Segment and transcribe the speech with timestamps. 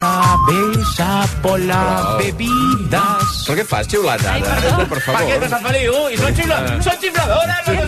[0.00, 3.44] Cabeza por las bebidas.
[3.46, 4.56] Però què fas, xiulant, ara?
[4.90, 5.14] per favor.
[5.14, 5.94] ¿Para qué nos Feliu?
[6.10, 7.84] Y son, chifla, son chifladoras, no nos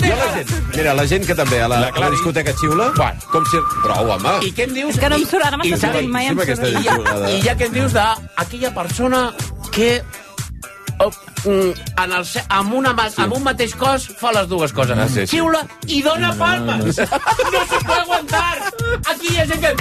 [0.00, 3.18] Jo la gent, mira, la gent que també a la, a la discoteca xiula, Quan?
[3.30, 3.60] com si...
[3.84, 4.34] Prou, home.
[4.48, 4.94] I què em dius?
[4.96, 6.48] És que no em surt, ara I- i sabe- dient, mai em sí, surt.
[6.48, 7.30] aquesta I ja, xiulada.
[7.30, 9.22] I ja què em dius d'aquella persona
[9.74, 9.90] que
[10.98, 11.10] oh,
[11.44, 11.72] mm,
[12.02, 14.96] en, el, amb, una, ma- amb un mateix cos fa les dues coses.
[14.98, 15.36] Ah, sí, sí.
[15.36, 16.84] Xiula i dona palmes.
[16.88, 17.06] No se
[17.84, 18.72] puede aguantar.
[19.12, 19.74] Aquí hi ha gent que...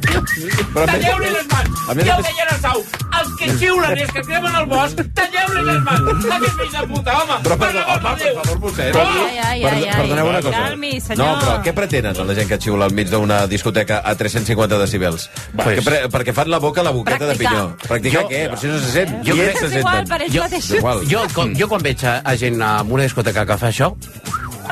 [0.00, 2.04] Però Talleu-li les mans.
[2.06, 2.78] Ja ho deia Sau.
[3.14, 6.24] Els que xiulen i els que cremen el bosc, talleu-li les mans.
[6.36, 7.36] Aquests fills de puta, home.
[7.44, 8.86] Però, per home, per favor, vostè.
[8.94, 9.96] Però- Ai, ai, ai, ai.
[9.98, 10.62] Perdoneu una cosa.
[10.64, 11.26] Calmi, senyor.
[11.26, 15.28] No, però què pretenen la gent que xiula al mig d'una discoteca a 350 decibels?
[15.56, 17.76] Perquè, pre perquè fan la boca a la boqueta de pinyó.
[17.86, 18.42] Practicar Jo- què?
[18.48, 19.14] Però si no se sent.
[19.26, 20.08] Jo crec- ells se És igual, senten?
[20.08, 21.02] per ells Jo-.
[21.10, 23.92] Jo, com, jo quan veig a, a gent a una discoteca que fa això,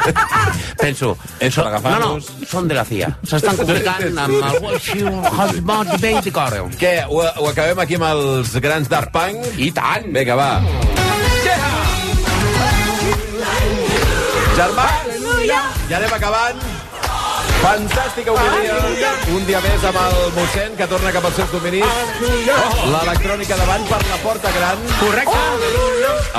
[0.83, 1.13] penso...
[1.43, 3.11] És per no, no, són de la CIA.
[3.29, 6.69] S'estan comunicant amb el Hotspot 24.
[6.81, 9.53] Què, ho, ho acabem aquí amb els grans Daft Punk?
[9.59, 10.09] I tant!
[10.13, 10.53] Vinga, va.
[14.53, 14.89] Germà,
[15.49, 16.82] ja anem acabant.
[17.63, 19.11] Fantàstica homilia.
[19.31, 22.01] Un dia més amb el mossèn que torna cap als seus dominis.
[22.91, 24.81] L'electrònica davant per la porta gran.
[24.99, 25.43] Correcte!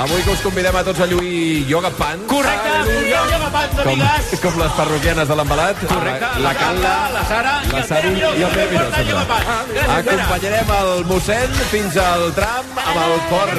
[0.02, 2.26] Avui que us convidem a tots a lluir yoga pants.
[2.28, 2.74] Correcte!
[3.08, 4.42] Yoga pants, Com, amigues!
[4.42, 5.80] com les parroquianes de l'embalat.
[5.94, 6.28] Correcte!
[6.34, 9.86] La, la Carla, la Sara i la el Sara i el Pere.
[9.96, 13.54] Acompanyarem el mossèn fins al tram amb el cor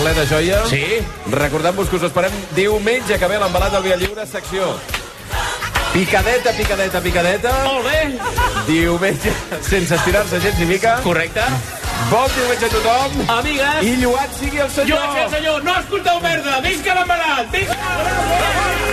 [0.00, 0.64] ple de joia.
[0.72, 0.82] Sí.
[1.36, 4.72] Recordant-vos que us esperem diumenge que ve l'embalat del Via Lliure, secció
[5.92, 7.52] Picadeta, picadeta, picadeta.
[7.64, 8.00] Molt bé!
[8.68, 11.00] Diumenge, sense estirar-se gens ni mica.
[11.02, 11.42] Correcte!
[12.10, 13.16] Bon diumenge a tothom.
[13.38, 13.82] Amigues!
[13.82, 15.00] I lluat sigui el Jo senyor.
[15.02, 15.64] vaig ser senyor!
[15.66, 16.60] No escolteu merda!
[16.68, 17.50] Visca l'embalat!
[17.56, 18.90] Visca!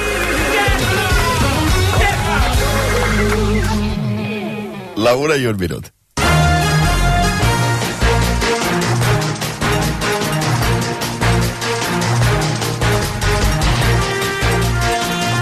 [4.95, 5.94] La una i un minut.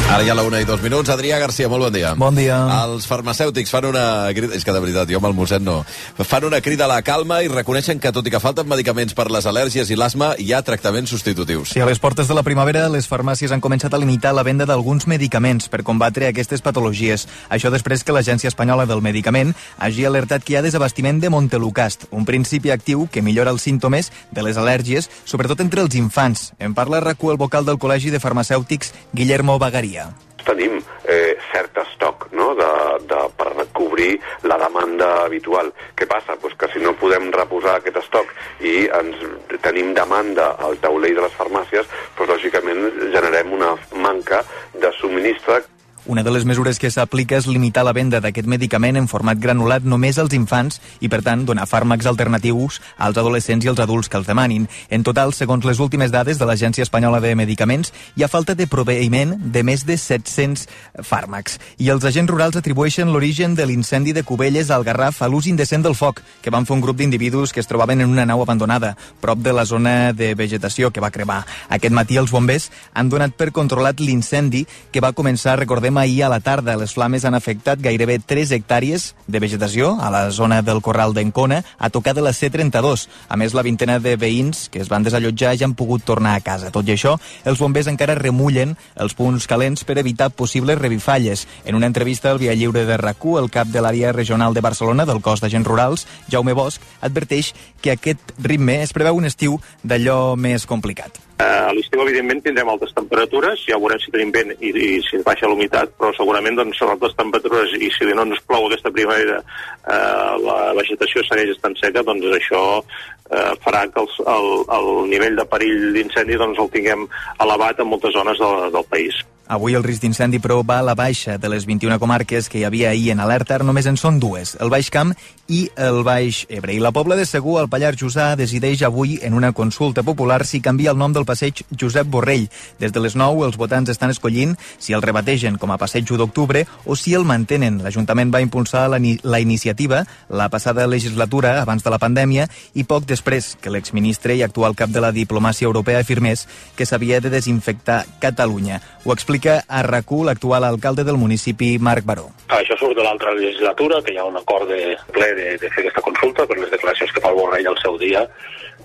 [0.06, 1.10] Ara ja la una i dos minuts.
[1.10, 2.12] Adrià Garcia, molt bon dia.
[2.16, 2.56] Bon dia.
[2.86, 4.54] Els farmacèutics fan una crida...
[4.56, 5.80] És que de veritat, jo amb el mossèn no.
[6.22, 9.26] Fan una crida a la calma i reconeixen que, tot i que falten medicaments per
[9.34, 11.74] les al·lèrgies i l'asma, hi ha tractaments substitutius.
[11.74, 14.68] Sí, a les portes de la primavera, les farmàcies han començat a limitar la venda
[14.70, 17.26] d'alguns medicaments per combatre aquestes patologies.
[17.50, 22.08] Això després que l'Agència Espanyola del Medicament hagi alertat que hi ha desabastiment de Montelukast,
[22.16, 26.52] un principi actiu que millora els símptomes de les al·lèrgies, sobretot entre els infants.
[26.62, 29.58] En parla RAC1 el vocal del Col·legi de Farmacèutics, Guillermo
[29.96, 30.14] Bagaria.
[30.46, 30.76] tenim
[31.10, 32.52] eh, cert estoc no?
[32.54, 32.68] de,
[33.10, 34.12] de, per cobrir
[34.46, 35.72] la demanda habitual.
[35.98, 36.36] Què passa?
[36.38, 38.30] Pues que si no podem reposar aquest estoc
[38.62, 39.24] i ens
[39.66, 43.74] tenim demanda al taulell de les farmàcies, pues, lògicament generem una
[44.06, 44.44] manca
[44.78, 45.64] de subministre
[46.08, 49.82] Una de les mesures que s'aplica és limitar la venda d'aquest medicament en format granulat
[49.90, 54.20] només als infants i, per tant, donar fàrmacs alternatius als adolescents i als adults que
[54.20, 54.68] els demanin.
[54.94, 58.68] En total, segons les últimes dades de l'Agència Espanyola de Medicaments, hi ha falta de
[58.70, 60.68] proveïment de més de 700
[61.02, 61.58] fàrmacs.
[61.82, 65.82] I els agents rurals atribueixen l'origen de l'incendi de Cubelles al Garraf a l'ús indecent
[65.82, 68.94] del foc, que van fer un grup d'individus que es trobaven en una nau abandonada,
[69.26, 71.42] prop de la zona de vegetació que va cremar.
[71.70, 76.30] Aquest matí els bombers han donat per controlat l'incendi que va començar, recordem, ahir a
[76.30, 76.78] la tarda.
[76.78, 81.64] Les flames han afectat gairebé 3 hectàrees de vegetació a la zona del Corral d'Encona,
[81.78, 83.08] a tocar de la C32.
[83.30, 86.44] A més, la vintena de veïns que es van desallotjar ja han pogut tornar a
[86.46, 86.72] casa.
[86.72, 91.48] Tot i això, els bombers encara remullen els punts calents per evitar possibles revifalles.
[91.66, 95.06] En una entrevista al Via Lliure de rac el cap de l'àrea regional de Barcelona
[95.06, 100.36] del cos d'agents rurals, Jaume Bosch, adverteix que aquest ritme es preveu un estiu d'allò
[100.36, 101.22] més complicat.
[101.36, 105.20] Eh, a l'estiu, evidentment, tindrem altes temperatures, ja veurem si tenim vent i, i si
[105.26, 109.42] baixa l'humitat, però segurament doncs, són altes temperatures i si no ens plou aquesta primavera
[109.42, 115.36] eh, la vegetació segueix estant seca, doncs això eh, farà que els, el, el nivell
[115.42, 117.04] de perill d'incendi doncs, el tinguem
[117.44, 119.20] elevat en moltes zones del, del país.
[119.48, 121.38] Avui el risc d'incendi, però, va a la baixa.
[121.38, 124.72] De les 21 comarques que hi havia ahir en alerta, només en són dues, el
[124.74, 125.12] Baix Camp
[125.54, 126.74] i el Baix Ebre.
[126.74, 130.64] I la Pobla de Segur, al Pallars Jussà, decideix avui, en una consulta popular, si
[130.66, 132.48] canvia el nom del passeig Josep Borrell.
[132.82, 136.18] Des de les 9, els votants estan escollint si el rebategen com a passeig 1
[136.24, 137.78] d'octubre o si el mantenen.
[137.86, 143.06] L'Ajuntament va impulsar la, la iniciativa la passada legislatura, abans de la pandèmia, i poc
[143.06, 148.02] després que l'exministre i actual cap de la diplomàcia europea afirmés que s'havia de desinfectar
[148.20, 148.82] Catalunya.
[149.06, 152.30] Ho explica explica a rac l'actual alcalde del municipi, Marc Baró.
[152.48, 155.84] Això surt de l'altra legislatura, que hi ha un acord de ple de, de fer
[155.84, 158.24] aquesta consulta per les declaracions que fa el Borrell al seu dia,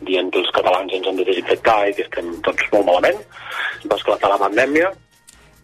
[0.00, 3.22] dient que els catalans ens hem de desinfectar i que estem tots molt malament.
[3.86, 4.90] Va esclatar la pandèmia,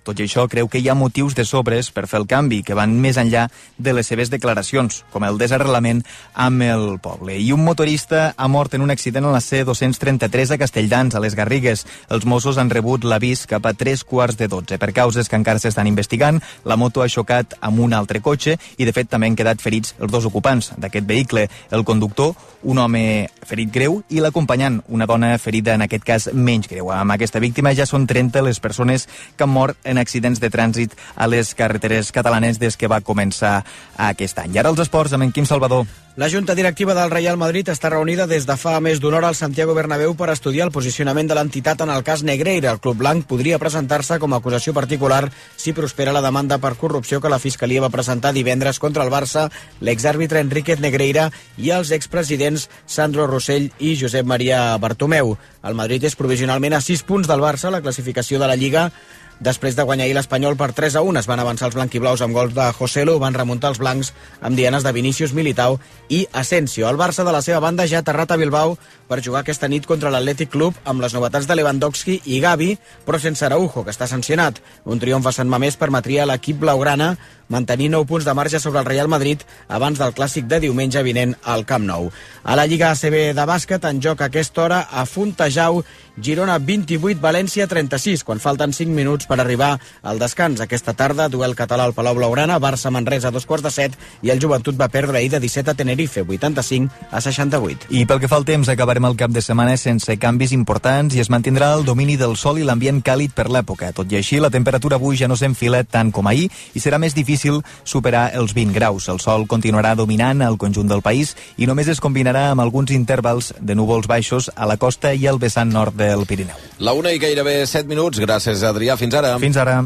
[0.06, 2.76] tot i això, creu que hi ha motius de sobres per fer el canvi, que
[2.78, 7.34] van més enllà de les seves declaracions, com el desarrelament amb el poble.
[7.42, 11.34] I un motorista ha mort en un accident a la C-233 a Castelldans, a les
[11.34, 11.84] Garrigues.
[12.08, 14.78] Els Mossos han rebut l'avís cap a tres quarts de dotze.
[14.78, 18.84] Per causes que encara s'estan investigant, la moto ha xocat amb un altre cotxe i,
[18.84, 21.48] de fet, també han quedat ferits els dos ocupants d'aquest vehicle.
[21.74, 26.70] El conductor, un home ferit greu, i l'acompanyant, una dona ferida, en aquest cas, menys
[26.70, 26.92] greu.
[26.94, 30.52] Amb aquesta víctima ja són 30 les persones que han mort en en accidents de
[30.52, 33.62] trànsit a les carreteres catalanes des que va començar
[33.96, 34.54] aquest any.
[34.54, 35.86] I ara els esports amb en Quim Salvador.
[36.16, 39.36] La Junta Directiva del Real Madrid està reunida des de fa més d'una hora al
[39.36, 42.70] Santiago Bernabéu per estudiar el posicionament de l'entitat en el cas Negreira.
[42.72, 45.26] El Club Blanc podria presentar-se com a acusació particular
[45.60, 49.50] si prospera la demanda per corrupció que la Fiscalia va presentar divendres contra el Barça,
[49.84, 51.28] l'exàrbitre Enriquez Negreira
[51.58, 55.36] i els expresidents Sandro Rossell i Josep Maria Bartomeu.
[55.68, 58.88] El Madrid és provisionalment a 6 punts del Barça, la classificació de la Lliga
[59.36, 62.54] Després de guanyar l'Espanyol per 3 a 1, es van avançar els blanquiblaus amb gols
[62.56, 65.76] de Joselo, van remuntar els blancs amb dianes de Vinícius Militao
[66.08, 66.88] i Asensio.
[66.88, 69.84] El Barça, de la seva banda, ja ha aterrat a Bilbao per jugar aquesta nit
[69.84, 74.08] contra l'Atlètic Club amb les novetats de Lewandowski i Gavi, però sense Araujo, que està
[74.08, 74.62] sancionat.
[74.88, 77.18] Un triomf a Sant Mamés permetria a l'equip blaugrana
[77.48, 81.36] mantenir 9 punts de marge sobre el Real Madrid abans del clàssic de diumenge vinent
[81.44, 82.10] al Camp Nou.
[82.42, 85.84] A la Lliga ACB de bàsquet, en joc a aquesta hora a Fontejau,
[86.16, 90.62] Girona 28, València 36, quan falten 5 minuts per arribar al descans.
[90.64, 94.32] Aquesta tarda, duel català al Palau Blaugrana, Barça Manresa a dos quarts de set i
[94.32, 97.90] el Joventut va perdre ahir de 17 a Tenerife, 85 a 68.
[97.90, 101.20] I pel que fa al temps, acabarem el cap de setmana sense canvis importants i
[101.20, 103.92] es mantindrà el domini del sol i l'ambient càlid per l'època.
[103.92, 107.12] Tot i així, la temperatura avui ja no s'enfila tant com ahir i serà més
[107.12, 109.08] difícil difícil superar els 20 graus.
[109.12, 113.52] El sol continuarà dominant el conjunt del país i només es combinarà amb alguns intervals
[113.60, 116.56] de núvols baixos a la costa i al vessant nord del Pirineu.
[116.78, 118.18] La una i gairebé 7 minuts.
[118.18, 118.96] Gràcies, Adrià.
[118.96, 119.36] Fins ara.
[119.38, 119.82] Fins ara.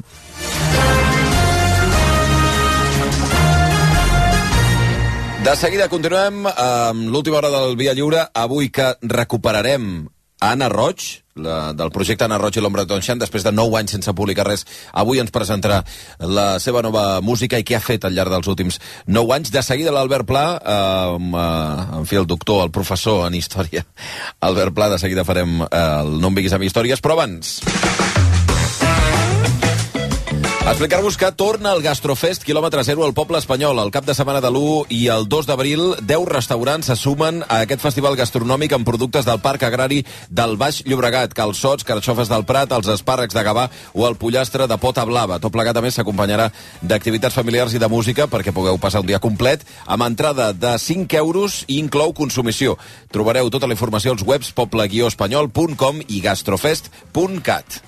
[5.41, 8.27] De seguida continuem amb l'última hora del Via Lliure.
[8.35, 10.07] Avui que recuperarem
[10.41, 14.15] Anna Roig, la, del projecte Anna Roig i l'Ombra de després de 9 anys sense
[14.17, 15.83] publicar res, avui ens presentarà
[16.21, 19.51] la seva nova música i què ha fet al llarg dels últims 9 anys.
[19.51, 23.85] De seguida l'Albert Pla, eh, eh, en fi, el doctor, el professor en història,
[24.41, 28.20] Albert Pla, de seguida farem eh, el No em amb històries, però abans...
[30.71, 33.81] Explicar-vos que torna el Gastrofest quilòmetre zero al poble espanyol.
[33.83, 37.59] El cap de setmana de l'1 i el 2 d'abril, 10 restaurants se sumen a
[37.65, 42.71] aquest festival gastronòmic amb productes del Parc Agrari del Baix Llobregat, calçots, carxofes del Prat,
[42.71, 43.67] els espàrrecs de Gavà
[43.99, 45.41] o el pollastre de pota blava.
[45.43, 49.19] Tot plegat, a més, s'acompanyarà d'activitats familiars i de música perquè pugueu passar un dia
[49.19, 52.79] complet amb entrada de 5 euros i inclou consumició.
[53.11, 57.83] Trobareu tota la informació als webs poble-espanyol.com i gastrofest.cat.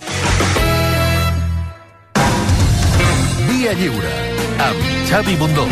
[3.63, 4.09] Via Lliure,
[4.59, 5.63] amb Xavi Bundó.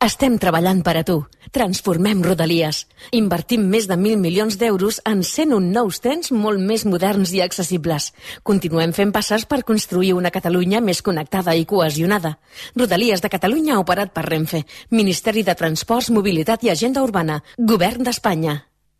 [0.00, 1.18] Estem treballant per a tu.
[1.52, 2.86] Transformem Rodalies.
[3.12, 8.08] Invertim més de 1.000 milions d'euros en 101 nous trens molt més moderns i accessibles.
[8.40, 12.38] Continuem fent passes per construir una Catalunya més connectada i cohesionada.
[12.72, 14.64] Rodalies de Catalunya operat per Renfe.
[14.96, 17.42] Ministeri de Transports, Mobilitat i Agenda Urbana.
[17.58, 18.62] Govern d'Espanya.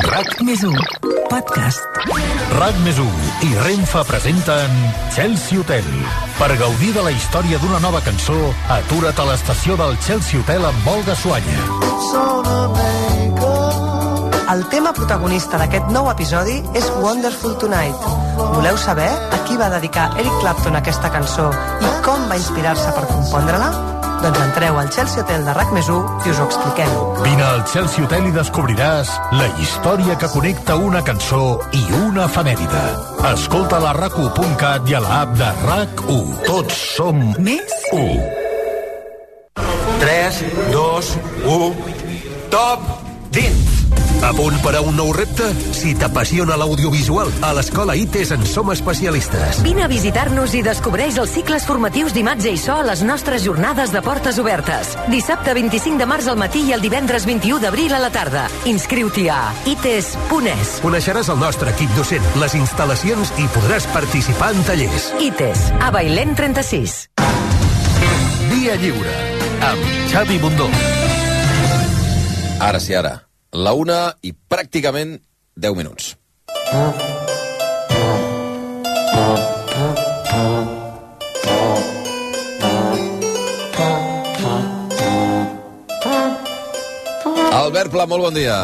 [0.00, 0.72] RAC més 1,
[1.28, 1.82] podcast.
[2.56, 3.10] RAC més 1
[3.44, 4.72] i Renfe presenten
[5.12, 5.84] Chelsea Hotel.
[6.38, 8.38] Per gaudir de la història d'una nova cançó,
[8.72, 11.58] atura't a l'estació del Chelsea Hotel amb Olga Suanya.
[14.52, 18.08] El tema protagonista d'aquest nou episodi és Wonderful Tonight.
[18.56, 21.50] Voleu saber a qui va dedicar Eric Clapton aquesta cançó
[21.84, 24.00] i com va inspirar-se per compondre-la?
[24.22, 26.92] Doncs entreu al Chelsea Hotel de RAC més i us ho expliquem.
[27.24, 32.84] Vine al Chelsea Hotel i descobriràs la història que connecta una cançó i una efemèride.
[33.32, 36.32] Escolta la rac1.cat i a l'app de RAC1.
[36.46, 38.40] Tots som més 1.
[40.06, 41.12] 3, 2,
[41.58, 41.92] 1,
[42.54, 42.90] top,
[43.34, 43.71] dins!
[44.22, 45.48] A punt per a un nou repte?
[45.74, 49.58] Si t'apassiona l'audiovisual, a l'Escola ITES en som especialistes.
[49.66, 53.90] Vine a visitar-nos i descobreix els cicles formatius d'imatge i so a les nostres jornades
[53.90, 54.92] de portes obertes.
[55.10, 58.44] Dissabte 25 de març al matí i el divendres 21 d'abril a la tarda.
[58.70, 59.40] Inscriu-t'hi a
[59.74, 60.70] ites.es.
[60.86, 65.10] Coneixeràs el nostre equip docent, les instal·lacions i podràs participar en tallers.
[65.18, 66.96] ITES, a Bailén 36.
[68.54, 69.18] Via Lliure,
[69.72, 70.70] amb Xavi Bundó.
[72.62, 73.18] Ara sí, ara.
[73.52, 75.18] La una i pràcticament
[75.60, 76.14] 10 minuts.
[87.52, 88.56] Albert Pla, molt bon dia.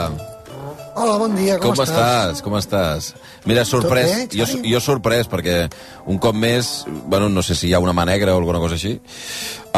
[0.99, 2.41] Hola, bon dia, com, Com estàs?
[2.43, 3.13] Com estàs?
[3.45, 5.67] Mira, sorprès, jo, jo sorprès, perquè
[6.09, 8.81] un cop més, bueno, no sé si hi ha una mà negra o alguna cosa
[8.81, 8.97] així,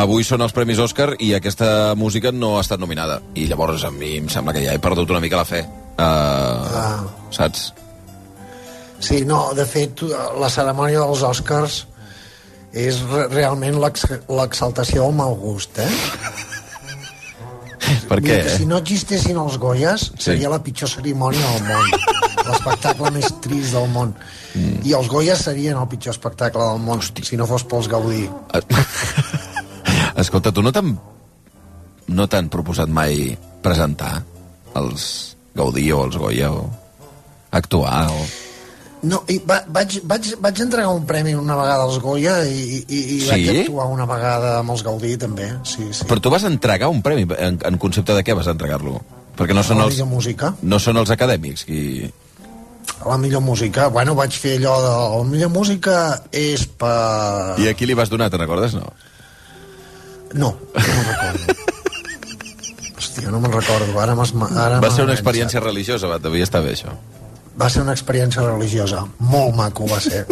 [0.00, 3.20] avui són els Premis Òscar i aquesta música no ha estat nominada.
[3.34, 5.62] I llavors a mi em sembla que ja he perdut una mica la fe.
[6.00, 7.04] Uh, Ah.
[7.30, 7.72] Saps?
[9.00, 10.02] Sí, no, de fet,
[10.40, 11.86] la cerimònia dels Oscars
[12.72, 15.88] és re realment l'ex- l'exaltació del mal gust, eh?
[18.08, 18.26] Per què?
[18.42, 18.66] que si Eh?
[18.66, 21.86] no existessin els Goyes, seria la pitjor cerimònia del món.
[22.50, 24.14] L'espectacle més trist del món.
[24.54, 24.80] Mm.
[24.86, 28.28] I els Goyes serien el pitjor espectacle del món, si no fos pels Gaudí.
[30.20, 30.92] Escolta, tu no t'han
[32.10, 33.32] no t'han proposat mai
[33.64, 34.20] presentar
[34.78, 36.68] els Gaudí o els Goya o
[37.56, 38.22] actuar o...
[39.00, 42.98] No, i va, vaig, vaig, vaig entregar un premi una vegada als Goya i, i,
[43.16, 43.30] i Sí?
[43.30, 45.48] vaig actuar una vegada amb els Gaudí, també.
[45.64, 46.04] Sí, sí.
[46.04, 49.00] Però tu vas entregar un premi, en, en concepte de què vas entregar-lo?
[49.38, 50.52] Perquè no són els, música.
[50.60, 52.10] no són els acadèmics qui...
[53.06, 53.88] La millor música.
[53.88, 54.90] Bueno, vaig fer allò de...
[55.16, 55.94] La millor música
[56.36, 57.56] és per...
[57.62, 58.76] I a qui li vas donar, te'n recordes?
[58.76, 58.92] No.
[60.34, 61.54] No, no me'n recordo.
[63.00, 63.96] Hòstia, no me'n recordo.
[64.00, 64.14] Ara.
[64.66, 66.92] Ara Va ser una experiència religiosa, va, devia estar bé, això.
[67.60, 69.02] Va ser una experiència religiosa.
[69.18, 70.22] Molt maco va ser.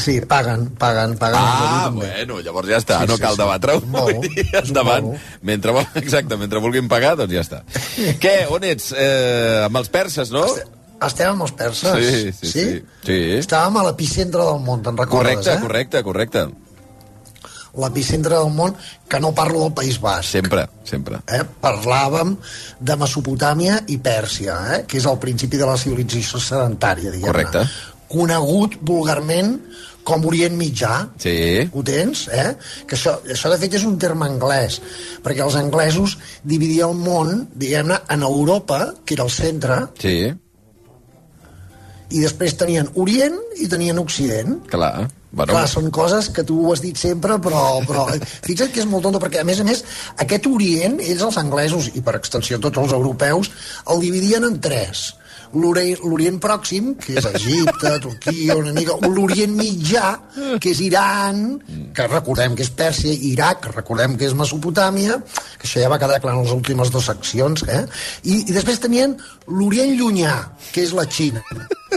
[0.00, 1.38] Sí, paguen, paguen, paguen.
[1.38, 3.42] Ah, bueno, llavors ja està, Sí, no sí, cal sí.
[3.42, 3.82] debatre-ho.
[4.64, 5.12] Endavant.
[5.42, 7.60] Mentre, vol- exacte, mentre vulguin pagar, doncs ja està.
[8.22, 8.88] Què, on ets?
[8.96, 10.46] Eh, amb els perses, no?
[11.06, 11.92] Estem amb els perses?
[12.00, 12.66] Sí, sí, sí.
[13.04, 13.16] sí.
[13.42, 15.60] Estàvem a l'epicentre del món, te'n recordes, Correcte, eh?
[15.68, 16.46] correcte, correcte.
[17.76, 18.72] L'epicentre del món,
[19.08, 20.30] que no parlo del País Basc.
[20.38, 21.20] Sempre, sempre.
[21.28, 21.42] Eh?
[21.60, 22.36] Parlàvem
[22.80, 24.78] de Mesopotàmia i Pèrsia, eh?
[24.88, 27.28] que és el principi de la civilització sedentària, diguem-ne.
[27.32, 27.66] Correcte.
[28.08, 29.56] Conegut vulgarment
[30.06, 30.92] com Orient Mitjà.
[31.18, 31.34] Sí.
[31.74, 32.52] Ho tens, eh?
[32.86, 34.78] Que això, això, de fet, és un terme anglès,
[35.24, 36.16] perquè els anglesos
[36.46, 40.32] dividien el món, diguem-ne, en Europa, que era el centre, Sí,
[42.14, 44.60] i després tenien Orient i tenien Occident.
[44.70, 45.08] clar.
[45.36, 48.06] Bueno, Clar, són coses que tu ho has dit sempre, però, però
[48.48, 49.84] fixa't que és molt tonto, perquè a més a més
[50.24, 53.52] aquest Orient, ells els anglesos i per extensió tots els europeus,
[53.92, 55.10] el dividien en tres.
[55.54, 60.08] L'Orient Pròxim, que és Egipte, Turquia, una mica, l'Orient Mitjà,
[60.60, 61.60] que és Iran,
[61.94, 65.20] que recordem que és Pèrsia, Iraq, que recordem que és Mesopotàmia,
[65.58, 67.84] que això ja va quedar clar en les últimes dues seccions, eh?
[68.24, 69.14] I, i després tenien
[69.46, 70.34] l'Orient Llunyà,
[70.72, 71.42] que és la Xina.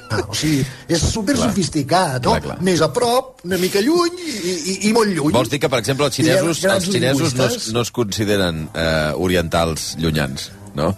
[0.10, 2.36] Ah, o sigui, és super sofisticat, no?
[2.38, 2.58] Clar, clar.
[2.66, 5.34] Més a prop, una mica lluny i, i, i molt lluny.
[5.36, 9.12] Vols dir que, per exemple, els xinesos, els xinesos no, es- no es consideren eh,
[9.18, 10.94] orientals llunyans, no?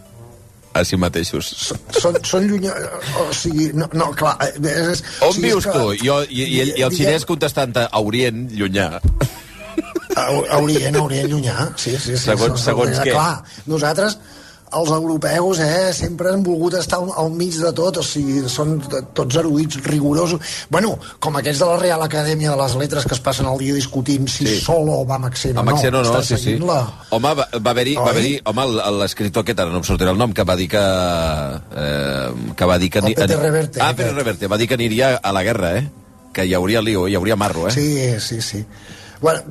[0.74, 1.50] A si mateixos.
[2.00, 2.70] Són, són lluny...
[3.20, 4.38] O sigui, no, no clar...
[4.46, 4.54] eh,
[4.94, 5.90] És, On sigui, vius és que- tu?
[5.94, 8.88] I, i, i, el, i el diguem- xinès contestant a Orient, llunyà.
[10.16, 12.16] A, a Orient, a Orient llunyà, sí, sí.
[12.16, 13.12] sí Segons- segons què?
[13.16, 14.18] Clar, nosaltres,
[14.72, 18.78] els europeus, eh, sempre han volgut estar al, al mig de tot, o sigui, són
[19.14, 20.40] tots erudits rigorosos.
[20.72, 23.76] Bueno, com aquests de la Real Acadèmia de les Letres que es passen el dia
[23.76, 24.60] discutint si Sí.
[24.62, 26.58] solo va Maxeno Amb accent o no, Està sí, sí.
[26.60, 26.80] La...
[27.12, 28.66] Home, va, va haver-hi, va haver home,
[29.02, 30.82] l'escriptor aquest, ara no em sortirà el nom, que va dir que...
[31.76, 33.00] Eh, que va dir que...
[33.00, 34.14] El Pere Reverte, Ah, aquest.
[34.16, 35.90] Reverte, va dir que aniria a la guerra, eh?
[36.34, 37.72] Que hi hauria lío, hi hauria marro, eh?
[37.76, 38.66] Sí, sí, sí.
[39.22, 39.44] Bueno,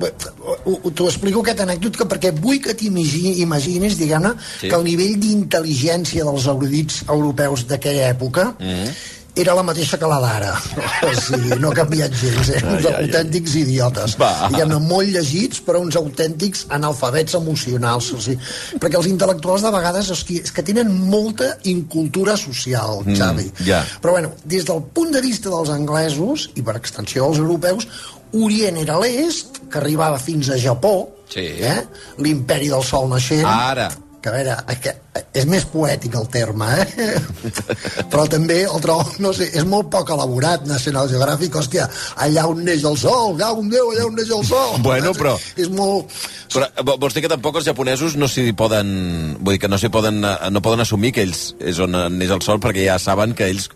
[0.93, 4.67] t'ho explico aquest anècdota perquè vull que t'imagines, diguem-ne, Sí.
[4.69, 8.89] que el nivell d'intel·ligència dels erudits europeus d'aquella època Mm.
[9.33, 10.51] era la mateixa que la d'ara.
[11.07, 12.59] O sigui, no ha canviat gens, eh?
[12.67, 13.05] uns ai.
[13.05, 14.17] autèntics idiotes.
[14.19, 14.49] Va.
[14.51, 18.11] Diguem-ne, molt llegits, però uns autèntics analfabets emocionals.
[18.11, 18.37] O sigui,
[18.77, 23.51] perquè els intel·lectuals de vegades és que, és que tenen molta incultura social, Mm, Xavi.
[23.65, 23.85] ja.
[24.01, 27.87] Però bueno, des del punt de vista dels anglesos, i per extensió dels europeus,
[28.33, 31.45] Orient era l'est, que arribava fins a Japó, Sí.
[31.63, 31.81] eh?
[32.19, 33.89] l'imperi del sol naixent, Ara.
[34.21, 34.91] que a veure, que
[35.33, 37.21] és més poètic el terme, eh?
[38.11, 41.87] però també el trobo, no sé, és molt poc elaborat National Geographic, hòstia,
[42.23, 44.75] allà on neix el sol, gau un Déu, allà on neix el sol.
[44.85, 45.37] Bueno, però...
[45.55, 46.11] És molt...
[46.51, 48.91] Però vo- vols dir que tampoc els japonesos no s'hi poden...
[49.39, 52.43] Vull dir que no s'hi poden, no poden assumir que ells és on neix el
[52.45, 53.69] sol, perquè ja saben que ells,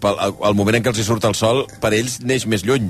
[0.00, 2.88] pel, al moment en què els hi surt el sol, per ells neix més lluny.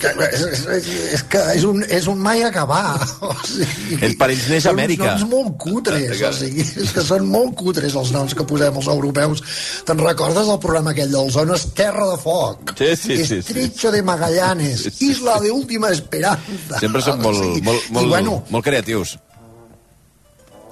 [0.00, 2.96] Que, és, és, és, és que és un, és un mai acabar.
[3.28, 5.12] O sigui, Ells, per ells neix són Amèrica.
[5.12, 8.78] uns noms molt cutres, o sigui, és que són molt cutres els noms que posem
[8.80, 9.42] els europeus.
[9.88, 12.74] Te'n recordes el programa aquell del Zones Terra de Foc?
[12.78, 13.38] Sí, sí, sí, sí.
[13.42, 16.80] Estrecho de Magallanes, Isla de Última Esperanza.
[16.80, 19.18] Sempre són molt, O sigui, molt, I molt, bueno, molt creatius.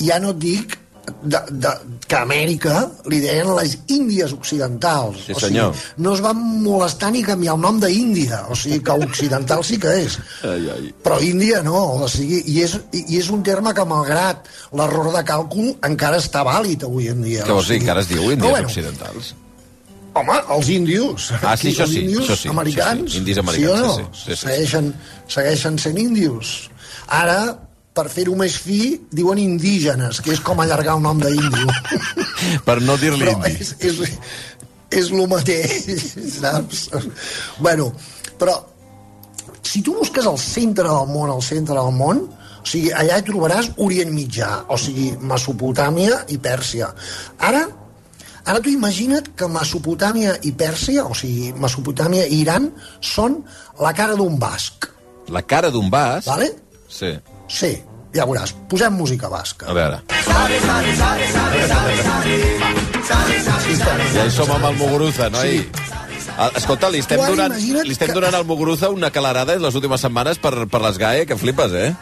[0.01, 0.79] ja no et dic
[1.23, 1.73] de, de,
[2.07, 5.25] que a Amèrica li deien les Índies Occidentals.
[5.27, 5.75] Sí, o senyor.
[5.75, 8.45] sigui, no es van molestar ni canviar el nom d'Índia.
[8.51, 10.19] O sigui, que occidental sí que és.
[10.51, 10.95] Ai, ai.
[11.05, 15.23] Però Índia no, o sigui, i és, i és un terme que malgrat l'error de
[15.27, 17.45] càlcul encara està vàlid avui en dia.
[17.47, 17.81] Què vols dir?
[17.83, 19.35] Encara es diu Índies bueno, Occidentals.
[20.19, 21.31] Home, els índios.
[21.39, 23.05] Ah, sí, això els sí, índios això sí, americans.
[23.05, 23.93] això sí, indis americans, sí o no?
[23.95, 24.41] sí, sí, sí, sí.
[24.43, 24.89] Segueixen,
[25.31, 26.55] segueixen sent índios.
[27.15, 27.39] Ara,
[28.01, 31.69] per fer-ho més fi, diuen indígenes, que és com allargar el nom d'índio.
[32.67, 33.51] Per no dir-li indi.
[33.61, 33.99] és, és,
[34.97, 36.07] és el mateix,
[36.39, 36.87] saps?
[37.61, 37.91] Bueno,
[38.41, 38.57] però
[39.61, 42.23] si tu busques el centre del món, el centre del món,
[42.61, 46.89] o sigui, allà hi trobaràs Orient Mitjà, o sigui, Mesopotàmia i Pèrsia.
[47.51, 47.67] Ara,
[48.41, 52.73] ara tu imagina't que Mesopotàmia i Pèrsia, o sigui, Mesopotàmia i Iran,
[53.05, 53.43] són
[53.85, 54.89] la cara d'un basc.
[55.29, 56.25] La cara d'un vas...
[56.27, 56.51] Vale?
[56.91, 57.13] Sí.
[57.51, 57.77] Sí,
[58.15, 58.55] ja veuràs.
[58.69, 59.67] Posem música basca.
[59.71, 60.01] A veure.
[64.15, 65.61] Ja hi som amb el Muguruza, noi.
[66.41, 69.75] Ah, Escolta, li estem, donant, li estem que- donant al Muguruza una calarada en les
[69.75, 71.95] últimes setmanes per, per les GAE, que flipes, eh?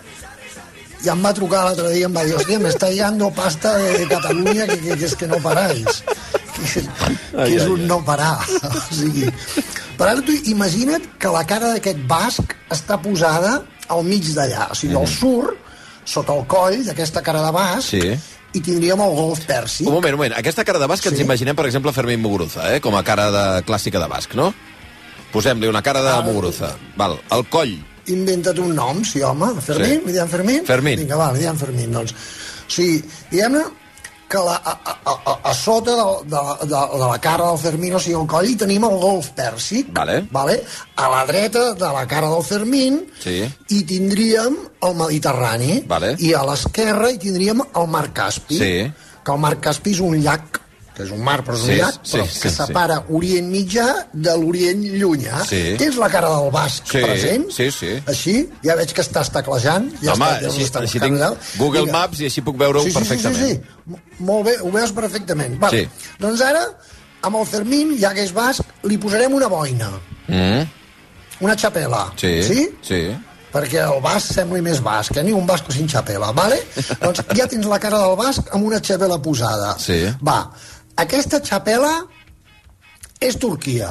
[1.05, 3.77] Ja em va trucar l'altre dia i em va dir, hòstia, me està llegando pasta
[3.79, 6.03] de Catalunya que, que, que és que no paráis.
[6.59, 8.41] Que, que Ai, és ai, un no parar.
[8.67, 9.29] O sigui,
[9.99, 14.71] però ara tu imagina't que la cara d'aquest basc està posada al mig d'allà.
[14.73, 15.01] O sigui, Mhm.
[15.03, 15.57] al sur,
[16.09, 18.01] sota el coll d'aquesta cara de basc, Sí.
[18.57, 19.87] i tindríem el golf pèrsic.
[19.87, 20.39] Un moment, un moment.
[20.39, 21.25] Aquesta cara de basc que ens Sí.
[21.25, 22.81] imaginem, per exemple, Fermín Muguruza, eh?
[22.81, 24.55] com a cara de clàssica de basc, no?
[25.33, 26.77] Posem-li una cara de Ah, Muguruza.
[26.97, 27.19] Val.
[27.31, 27.77] El coll.
[28.07, 29.61] Inventa't un nom, sí, home.
[29.61, 30.01] Fermín?
[30.01, 30.07] Sí.
[30.07, 30.65] Li diem Fermín?
[30.65, 30.99] Fermín.
[30.99, 32.13] Vinga, va, li diem Fermín, doncs.
[32.13, 33.65] O sigui, diguem-ne
[34.29, 37.95] que la, a, a, a, a sota de, de, de, de la cara del Fermín,
[37.97, 39.91] o sigui, al coll, hi tenim el golf pèrsic.
[39.97, 40.21] Vale.
[40.31, 40.59] Vale?
[40.97, 43.41] A la dreta de la cara del Fermín Sí.
[43.71, 45.83] hi tindríem el Mediterrani.
[45.89, 46.15] Vale.
[46.19, 48.59] I a l'esquerra hi tindríem el Mar Caspi.
[48.59, 48.73] Sí.
[49.25, 50.61] Que el Mar Caspi és un llac
[50.99, 52.55] que és un mar, però és Sí, sí, però sí, que sí.
[52.57, 55.45] separa Orient Mitjà de l'Orient Llunyà.
[55.49, 55.63] Sí.
[55.81, 57.47] Tens la cara del basc Sí, present?
[57.55, 57.95] sí, sí.
[58.11, 58.35] Així,
[58.67, 59.89] ja veig que estàs teclejant.
[60.03, 61.23] Ja Home, està, ja així, està així tinc.
[61.57, 61.93] Google Vinga.
[62.01, 63.39] Maps i així puc veure-ho sí, sí, perfectament.
[63.39, 64.25] Sí, sí, sí.
[64.27, 65.57] Molt bé, ho veus perfectament.
[65.63, 65.85] Vale.
[65.87, 66.13] Sí.
[66.21, 66.67] Doncs ara,
[67.23, 69.93] amb el Fermín, ja que és basc, li posarem una boina,
[70.29, 70.67] Mm,
[71.41, 72.13] una xapela.
[72.17, 72.69] sí, Sí?
[72.83, 73.17] sí.
[73.51, 75.23] perquè el basc sembli més basc, eh?
[75.25, 76.59] ni un basc sin xapela, vale?
[77.01, 79.75] doncs ja tens la cara del basc amb una xapela posada.
[79.79, 80.05] Sí.
[80.23, 80.51] Va,
[80.99, 81.95] aquesta xapela
[83.21, 83.91] és Turquia.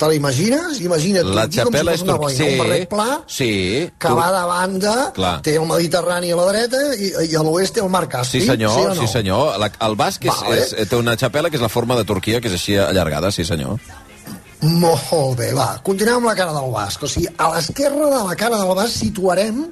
[0.00, 0.80] Te l'imagines?
[0.82, 2.38] Imagina't La Turquia com si xapela fos és una Turquia.
[2.38, 3.50] boina, un barret pla, Sí.
[3.98, 5.42] que Tur- va de banda, Clar.
[5.42, 8.40] té el Mediterrani a la dreta i, i a l'oest té el Mar Caspi.
[8.40, 8.94] Sí, senyor, sí, no?
[9.06, 9.58] sí, senyor.
[9.60, 10.58] La, el basc és, Vale.
[10.64, 13.44] és, té una xapela que és la forma de Turquia, que és així allargada, sí,
[13.44, 13.78] senyor.
[14.62, 15.80] Molt bé, va.
[15.82, 17.02] Continuem amb la cara del basc.
[17.02, 19.64] O sigui, a l'esquerra de la cara del basc situarem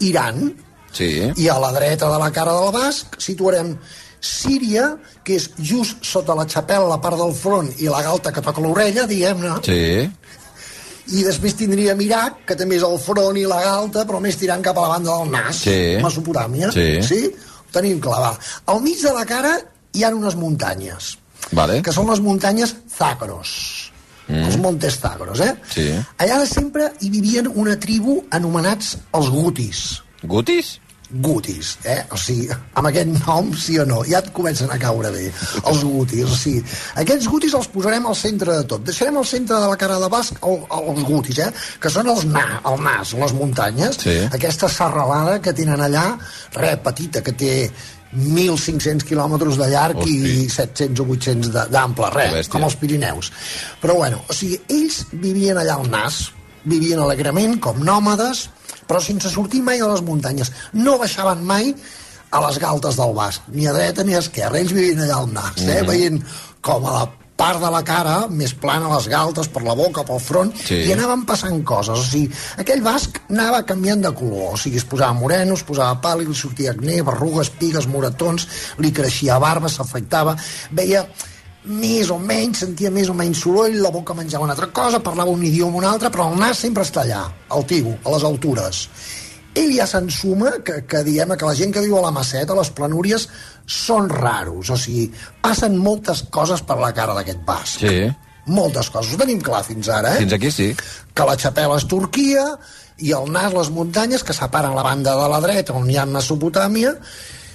[0.00, 0.54] Iran,
[0.92, 1.30] Sí.
[1.36, 3.76] i a la dreta de la cara del basc situarem
[4.20, 8.42] Síria, que és just sota la xapela, la part del front i la galta que
[8.42, 10.10] toca l'orella, diguem-ne, Sí.
[11.18, 14.62] i després tindríem Iraq, que també és el front i la galta, però més tirant
[14.62, 15.96] cap a la banda del nas, Sí.
[16.02, 16.70] Mesopotàmia.
[16.72, 17.02] Sí.
[17.02, 17.20] sí?
[17.68, 18.36] Ho tenim clar.
[18.66, 19.58] Al mig de la cara
[19.92, 21.16] hi ha unes muntanyes,
[21.52, 21.80] Vale.
[21.82, 23.92] que són les muntanyes Zagros.
[24.28, 24.44] Mm.
[24.44, 25.54] Els Montes Zagros, eh?
[25.72, 25.86] Sí.
[26.18, 30.02] Allà de sempre hi vivien una tribu anomenats els Gutis.
[30.22, 30.74] Gutis?
[31.10, 32.02] Gutis, eh?
[32.12, 35.30] O sigui, amb aquest nom, sí o no, ja et comencen a caure bé,
[35.64, 36.24] els gutis.
[36.28, 36.60] O sigui,
[37.00, 38.82] aquests gutis els posarem al centre de tot.
[38.84, 41.48] Deixarem al centre de la cara de basc el, els gutis, eh?
[41.80, 43.96] Que són els na, el nas, les muntanyes.
[44.04, 44.18] Sí.
[44.36, 46.10] Aquesta serralada que tenen allà,
[46.58, 47.54] re, petita, que té
[48.12, 53.32] 1.500 quilòmetres de llarg i 700 o 800 de- d'ample, res, com els Pirineus.
[53.80, 56.20] Però bueno, o sigui, ells vivien allà al nas,
[56.64, 58.48] vivien alegrement, com nòmades,
[58.88, 60.50] però sense sortir mai de les muntanyes.
[60.72, 61.74] No baixaven mai
[62.30, 64.58] a les galtes del basc, ni a dreta ni a esquerra.
[64.58, 65.82] Ells vivien allà al nas, eh?
[65.82, 65.86] Mhm.
[65.88, 66.22] veient
[66.60, 67.06] com a la
[67.38, 70.74] part de la cara més plana, les galtes, per la boca, pel front, Sí.
[70.88, 71.96] i anaven passant coses.
[71.96, 74.54] O sigui, aquell basc anava canviant de color.
[74.54, 78.48] O sigui, es posava moreno, es posava pàl·lid, li sortia acné, berrugues, pigues, moratons,
[78.78, 80.36] li creixia barba, s'afectava,
[80.72, 81.06] veia
[81.64, 85.34] més o menys, sentia més o menys soroll, la boca menjava una altra cosa, parlava
[85.34, 88.24] un idioma o un altre, però el nas sempre està allà, al tibu, a les
[88.24, 88.84] altures.
[89.58, 92.60] Ell ja s'ensuma que, que diem que la gent que viu a la Maceta, a
[92.60, 93.26] les planúries,
[93.66, 94.70] són raros.
[94.70, 95.08] O sigui,
[95.42, 97.82] passen moltes coses per la cara d'aquest basc.
[97.82, 98.06] Sí.
[98.48, 99.12] Moltes coses.
[99.12, 100.22] Ho tenim clar fins ara, eh?
[100.22, 100.68] Fins aquí sí.
[101.12, 102.44] Que la xapela és Turquia
[103.02, 106.06] i el nas les muntanyes que separen la banda de la dreta on hi ha
[106.08, 106.94] Mesopotàmia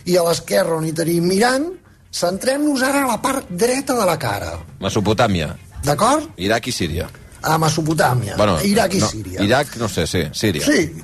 [0.10, 1.72] i a l'esquerra on hi tenim Iran
[2.13, 6.30] centrem-nos ara a la part dreta de la cara Mesopotàmia, d'acord?
[6.38, 7.10] Iraq i Síria.
[7.41, 10.65] a Mesopotàmia, Bueno, Iraq i no, Síria Iraq, no sé, sí, Síria.
[10.65, 11.04] Sí,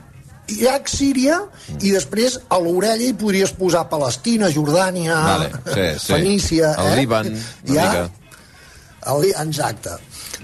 [0.57, 1.39] Iraq, Síria,
[1.77, 6.13] i després a l'orella hi podries posar Palestina, Jordània, Vale, sí, sí.
[6.13, 6.73] Fenícia...
[6.79, 6.95] El eh?
[7.01, 7.29] Líban,
[7.67, 8.09] una ja, mica.
[9.13, 9.97] El, exacte.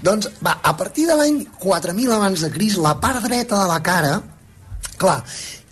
[0.06, 3.80] Doncs, va, a partir de l'any 4000 abans de Cris, la part dreta de la
[3.82, 4.14] cara,
[5.00, 5.18] clar,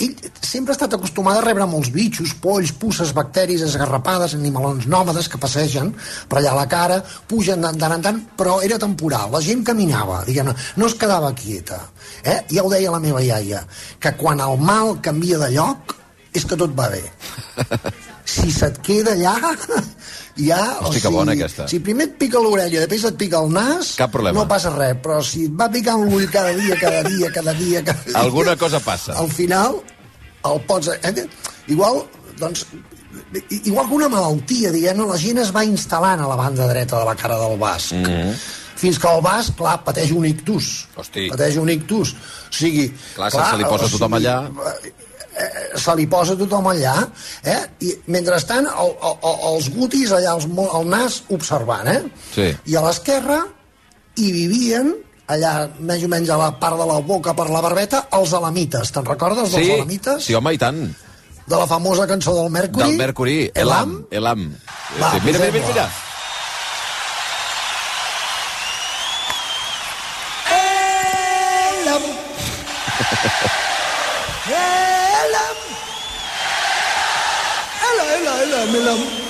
[0.05, 0.15] ell
[0.45, 5.41] sempre ha estat acostumat a rebre molts bitxos, polls, pusses, bacteris, esgarrapades, animalons nòmades que
[5.41, 5.93] passegen
[6.29, 9.33] per allà a la cara, pugen de tant en tant, però era temporal.
[9.35, 11.81] La gent caminava, diguem no es quedava quieta.
[12.23, 12.41] Eh?
[12.53, 13.65] Ja ho deia la meva iaia,
[13.99, 15.97] que quan el mal canvia de lloc
[16.35, 17.05] és que tot va bé.
[18.25, 19.53] Si se't queda allà,
[20.41, 20.59] ja...
[20.81, 21.67] Hosti, que bona aquesta.
[21.69, 24.39] Si primer et pica l'orella, després et pica el nas, Cap problema.
[24.41, 27.83] no passa res, però si et va picant l'ull cada dia, cada dia, cada dia,
[27.85, 28.17] cada dia...
[28.23, 29.13] Alguna cosa passa.
[29.21, 29.77] Al final,
[30.51, 30.89] el pots...
[30.89, 31.27] Eh?
[31.73, 32.03] Igual,
[32.41, 32.67] doncs,
[33.65, 37.09] igual que una malaltia, diguem la gent es va instal·lant a la banda dreta de
[37.09, 37.93] la cara del basc.
[37.93, 38.35] Mm -hmm.
[38.77, 40.89] Fins que el basc, clar, pateix un ictus.
[40.97, 41.29] Hosti.
[41.31, 42.13] Pateix un ictus.
[42.13, 42.93] O sigui...
[43.15, 44.37] Clar, se- se li posa tothom allà.
[45.37, 47.09] eh, se li posa tothom allà,
[47.43, 47.63] eh?
[47.81, 50.45] I mentrestant el, el, el, els gutis allà, els,
[50.79, 52.03] el nas observant, eh?
[52.35, 52.57] Sí.
[52.67, 53.41] I a l'esquerra
[54.17, 54.95] hi vivien
[55.29, 58.93] allà més o menys a la part de la boca per la barbeta, els alamites.
[58.93, 60.25] Te'n recordes dels Sí, alamites?
[60.25, 60.83] sí, home, i tant.
[61.47, 62.87] De la famosa cançó del Mercury?
[62.89, 64.07] Del Mercury, Elam.
[64.11, 64.47] Elam.
[65.01, 65.89] Va, Sí, mira, mira, mira, mira.
[71.85, 72.03] Elam.
[74.49, 75.59] Elam.
[77.89, 79.01] Ela, ela, elam, elam.
[79.01, 79.24] Elam.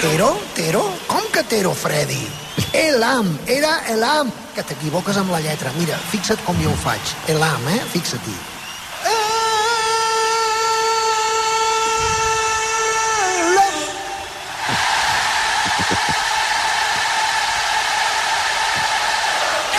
[0.00, 0.82] Tero, Tero?
[1.06, 2.28] Com que Tero, Freddy?
[2.72, 4.30] Elam, era Elam.
[4.54, 5.72] Que t'equivoques amb la lletra.
[5.78, 7.12] Mira, fixa't com jo ho faig.
[7.32, 7.80] Elam, eh?
[7.92, 8.36] Fixa-t'hi.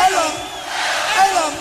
[0.07, 0.33] Elam.
[1.27, 1.53] Elam.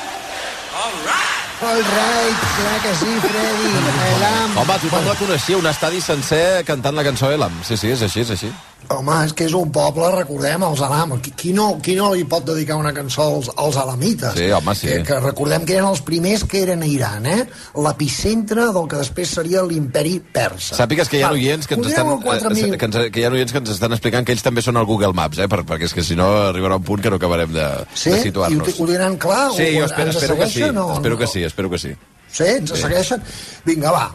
[0.85, 1.62] Elam.
[1.73, 3.71] All right, clar que sí, Freddy.
[4.11, 4.57] Elam.
[4.61, 7.55] Home, tothom la coneixia, un estadi sencer cantant la cançó Elam.
[7.65, 8.51] Sí, sí, és així, és així.
[8.91, 11.15] Home, és que és un poble, recordem, els Alam.
[11.23, 14.35] Qui, qui, no, qui no li pot dedicar una cançó als, als alamites?
[14.37, 14.89] Sí, home, sí.
[14.89, 17.47] Que, que recordem que eren els primers que eren a Iran, eh?
[17.87, 20.77] L'epicentre del que després seria l'imperi persa.
[20.79, 22.75] Sàpigues que hi ha oients que ens, estan, al 4.000.
[22.75, 24.77] eh, que, ens, que hi ha oients que ens estan explicant que ells també són
[24.81, 25.49] al Google Maps, eh?
[25.53, 28.11] Per, perquè és que si no arribarà un punt que no acabarem de, Sí?
[28.11, 28.69] de I ho, situar-nos.
[28.69, 29.51] te- ho tenen clar?
[29.57, 30.53] Sí, O jo espero, espero que sí.
[30.61, 31.19] segueixen o Espero no?
[31.21, 31.93] que sí, espero que sí.
[32.33, 32.81] Sí, ens Sí.
[32.83, 33.23] segueixen?
[33.65, 34.07] Vinga, va.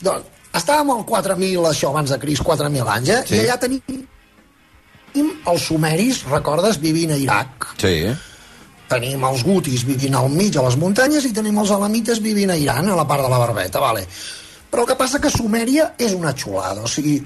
[0.00, 3.22] Doncs, estàvem al 4.000, això, abans de Cris, 4.000 anys, eh?
[3.28, 3.40] Sí.
[3.40, 7.68] I allà tenim els sumeris, recordes, vivint a Iraq.
[7.80, 7.96] Sí.
[8.90, 12.58] Tenim els gutis vivint al mig a les muntanyes i tenim els alamites vivint a
[12.60, 14.06] Iran, a la part de la barbeta, vale.
[14.70, 17.20] Però el que passa que Sumèria és una xulada, o sigui,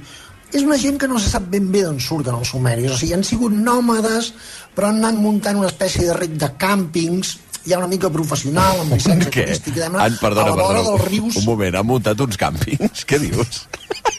[0.52, 3.14] és una gent que no se sap ben bé d'on surten els sumeris, o sigui,
[3.16, 4.32] han sigut nòmades,
[4.76, 7.34] però han anat muntant una espècie de ret de càmpings,
[7.68, 9.44] ja una mica professional, amb llicència Què?
[9.50, 12.40] turística, diguem-ne, Han, perdona, a la vora perdona, dels rius, un moment, han muntat uns
[12.40, 13.04] càmpings?
[13.08, 13.62] Què dius?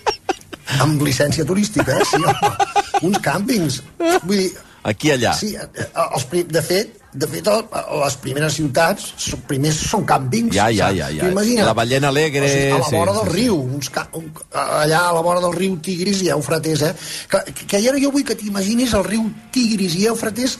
[0.84, 2.06] amb llicència turística, eh?
[2.06, 2.56] Sí, home.
[3.10, 3.82] uns càmpings.
[4.24, 4.50] Vull dir,
[4.90, 5.34] Aquí, allà.
[5.36, 5.86] Sí, eh,
[6.16, 7.50] els, pri- de fet, de fet,
[8.00, 10.54] les primeres ciutats són, primers són càmpings.
[10.56, 11.26] Ja, ja, ja, ja.
[11.26, 13.34] Tu Imagina't, La Ballena Alegre, O sigui, a la vora sí, del sí.
[13.42, 14.06] riu, uns ca...
[14.16, 16.94] un, allà a la vora del riu Tigris i Eufrates, eh?
[17.30, 20.56] Que, que ara jo vull que t'imaginis el riu Tigris i Eufrates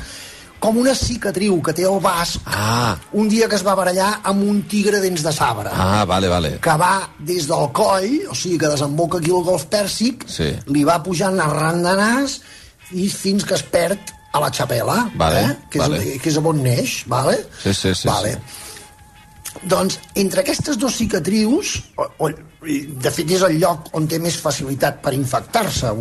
[0.60, 4.44] com una cicatriu que té el basc Ah, un dia que es va barallar amb
[4.44, 6.52] un tigre dents de sabre ah, vale, vale.
[6.62, 10.52] que va des del coll, o sigui que desemboca aquí al golf pèrsic, Sí.
[10.68, 12.40] li va pujant arran de nas
[12.92, 14.00] i fins que es perd
[14.34, 15.56] a la xapela, Vale, eh?
[15.72, 16.18] que, és, vale.
[16.22, 17.38] que és on neix, vale?
[17.64, 18.36] Sí, sí, sí, vale.
[19.64, 22.30] Doncs entre aquestes dues cicatrius, o, o,
[22.68, 25.94] i, de fet és el lloc on té més facilitat per infectar-se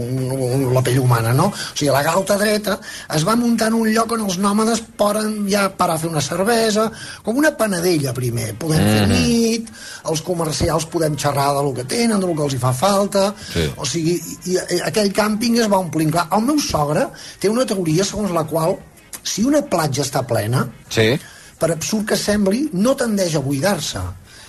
[0.75, 1.47] la pell humana, no?
[1.53, 2.79] O sigui, la galta dreta
[3.15, 6.21] es va muntar en un lloc on els nòmades poden ja parar a fer una
[6.25, 6.89] cervesa,
[7.23, 8.55] com una panadella primer.
[8.59, 8.91] Podem mm.
[8.97, 9.15] fer Mhm.
[9.15, 9.71] nit,
[10.11, 13.35] els comercials podem xerrar de lo que tenen, de lo que els hi fa falta,
[13.53, 13.71] Sí.
[13.77, 16.11] o sigui, i, i aquell càmping es va omplint.
[16.11, 18.77] Clar, el meu sogre té una teoria segons la qual
[19.23, 21.19] si una platja està plena, Sí.
[21.59, 24.01] per absurd que sembli, no tendeix a buidar-se,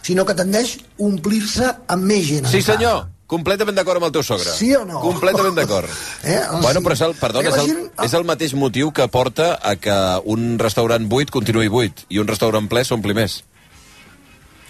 [0.01, 2.47] sinó que tendeix a omplir-se amb més gent.
[2.51, 3.07] Sí, senyor.
[3.29, 4.49] Completament d'acord amb el teu sogre.
[4.57, 5.03] Sí o no?
[5.03, 5.89] Completament d'acord.
[6.23, 6.39] Eh?
[6.49, 9.51] O Bueno, però és el, perdona, és el, gent- és el mateix motiu que porta
[9.61, 9.93] a que
[10.25, 13.43] un restaurant buit continuï buit i un restaurant ple s'ompli més.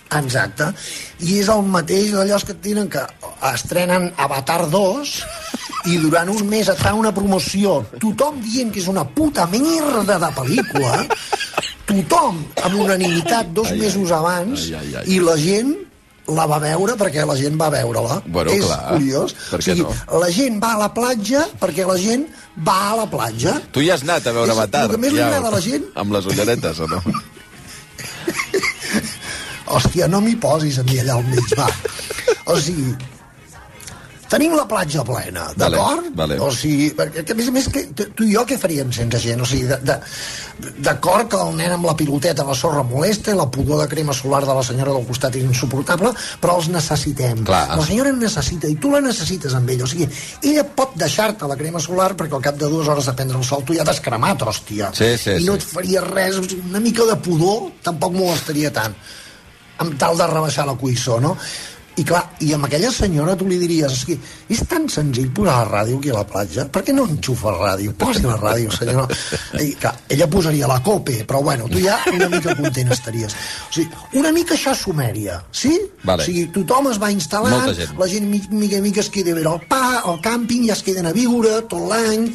[0.09, 0.65] Exacte.
[1.21, 3.03] I és el mateix d'allò que tenen que
[3.51, 5.11] estrenen Avatar 2
[5.93, 10.17] i durant un mes et fan una promoció tothom dient que és una puta merda
[10.19, 11.05] de pel·lícula
[11.89, 15.05] tothom amb unanimitat dos ai, mesos abans ai, ai, ai.
[15.15, 15.75] i la gent
[16.29, 18.19] la va veure perquè la gent va veure-la.
[18.29, 19.33] Bueno, és clar, curiós.
[19.49, 19.89] per què no?
[20.21, 22.27] la gent va a la platja perquè la gent
[22.65, 23.55] va a la platja.
[23.73, 24.85] Tu ja has anat a veure És Avatar.
[24.85, 25.89] el que més li ja, agrada a la gent.
[26.01, 27.01] Amb les ulleretes, o no?
[29.69, 31.69] Hòstia, no m'hi posis a mi allà al mig, va.
[32.49, 32.93] O sigui,
[34.29, 36.09] tenim la platja plena, Vale, d'acord?
[36.15, 36.37] vale.
[36.45, 39.41] O sigui, perquè a més a més, que, tu i jo què faríem sense gent?
[39.41, 39.67] O sigui,
[40.79, 43.87] d'acord que el nen amb la piloteta a la sorra molesta i la pudor de
[43.91, 46.11] crema solar de la senyora del costat és insuportable,
[46.41, 47.45] però els necessitem.
[47.47, 47.63] Clar.
[47.79, 49.85] La senyora en necessita i tu la necessites amb ell.
[49.85, 50.09] O sigui,
[50.43, 53.47] ella pot deixar-te la crema solar perquè al cap de dues hores de prendre el
[53.47, 54.91] sol tu ja t'has cremat, hòstia.
[54.93, 55.63] Sí, sí, I no sí.
[55.63, 58.95] et faria res, o sigui, una mica de pudor tampoc molestaria tant
[59.79, 61.37] amb tal de rebaixar la cuissó, no?
[61.99, 64.15] I clar, i amb aquella senyora tu li diries és, que
[64.55, 67.73] és tan senzill posar la ràdio aquí a la platja, per què no enxufa la
[67.73, 67.91] ràdio?
[67.99, 69.17] Posi la ràdio, senyora.
[69.59, 73.35] I, clar, ella posaria la cope, però bueno, tu ja una mica content estaries.
[73.67, 73.89] O sigui,
[74.21, 75.73] una mica això Sumèria, sí?
[76.05, 76.23] Vale.
[76.23, 77.97] O sigui, tothom es va instal·lant, gent.
[77.99, 80.85] la gent mi- mica mica es queda a veure el pa, el càmping, ja es
[80.87, 82.29] queden a viure tot l'any,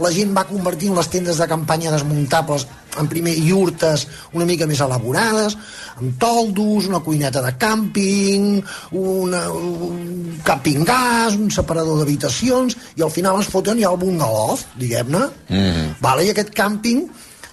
[0.00, 2.66] la gent va convertint les tendes de campanya desmuntables
[3.00, 5.56] en primer iurtes una mica més elaborades,
[5.96, 8.60] amb toldos, una cuineta de càmping,
[9.00, 14.58] una, un càmping gas, un separador d'habitacions, i al final es foten ja el bungalow,
[14.80, 15.26] diguem-ne.
[15.48, 15.92] Mm.
[16.04, 16.26] Vale?
[16.26, 17.06] I aquest càmping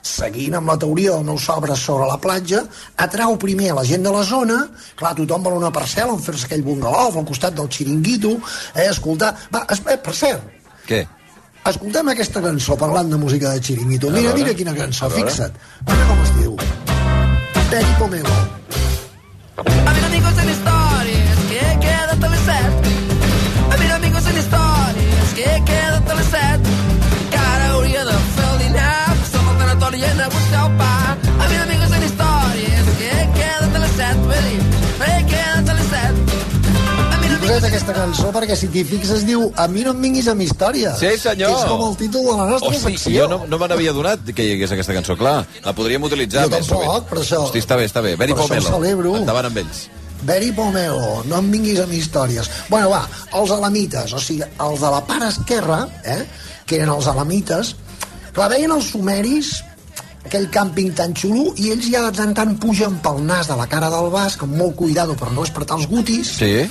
[0.10, 2.64] seguint amb la teoria del meu sobre sobre la platja,
[3.04, 4.62] atrau primer la gent de la zona,
[5.00, 8.38] clar, tothom vol una parcel·la on fer-se aquell bungalow al costat del xiringuito,
[8.76, 9.36] eh, escoltar...
[9.54, 10.56] Va, es, eh, per cert,
[10.90, 11.04] Què?
[11.68, 14.10] Escoltem aquesta cançó parlant de música de xiringuito.
[14.12, 14.44] Mira, veure.
[14.44, 15.30] mira quina cançó, A veure.
[15.30, 15.54] fixa't.
[15.88, 16.56] Mira com es diu.
[17.70, 18.36] Peri Pomelo.
[19.86, 22.74] Avere amigos en stories che quédate alle set.
[23.74, 26.24] Avere amigos en stories che quédate alle
[37.80, 40.98] aquesta cançó perquè si t'hi fixes es diu A mi no em vinguis amb històries.
[41.00, 41.54] Sí, senyor.
[41.54, 43.14] Que és com el títol de la nostra Hosti, secció.
[43.22, 45.46] jo no, no me n'havia donat que hi hagués aquesta cançó, clar.
[45.64, 47.08] La podríem utilitzar Jo més tampoc, sovint.
[47.10, 47.40] per això.
[47.46, 48.16] Hosti, està bé, està bé.
[48.20, 48.68] Beri Pomelo.
[48.68, 49.16] celebro.
[49.22, 49.86] Endavant amb ells.
[50.28, 52.50] Beri Pomelo, no em vinguis amb històries.
[52.68, 53.06] Bueno, va,
[53.40, 56.26] els alamites, o sigui, els de la part esquerra, eh,
[56.66, 57.76] que eren els alamites,
[58.34, 59.54] clar, veien els sumeris
[60.26, 63.66] aquell càmping tan xulo i ells ja de tant tant pugen pel nas de la
[63.72, 66.68] cara del basc amb molt cuidado per no despertar els gutis Sí?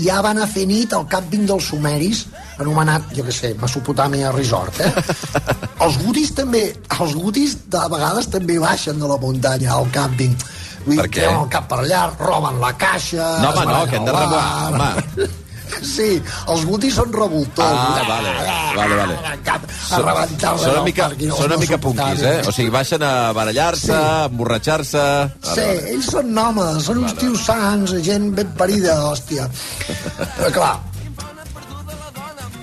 [0.00, 2.26] Ja van a fer nit al càmping dels sumeris
[2.60, 4.92] anomenat, jo què sé, Mesopotàmia Resort eh?
[5.84, 6.66] els gutis també
[6.98, 10.36] els gutis de vegades també baixen de la muntanya al càmping
[10.86, 13.24] Vull dir, el cap per allà, roben la caixa...
[13.42, 15.26] No, home, no, que hem de remuar, bar.
[15.82, 17.74] Sí, els gutis són revoltors.
[17.74, 18.32] Ah, vale,
[18.76, 19.16] vale, vale.
[19.16, 22.36] A rebentar-los Són una mica, són una mica punquis, eh?
[22.46, 25.04] O sigui, baixen a barallar-se, a emborratxar-se...
[25.52, 29.48] Sí, ells són nòmades, són uns tios sants, gent ben parida, hòstia.
[30.36, 30.72] Però clar,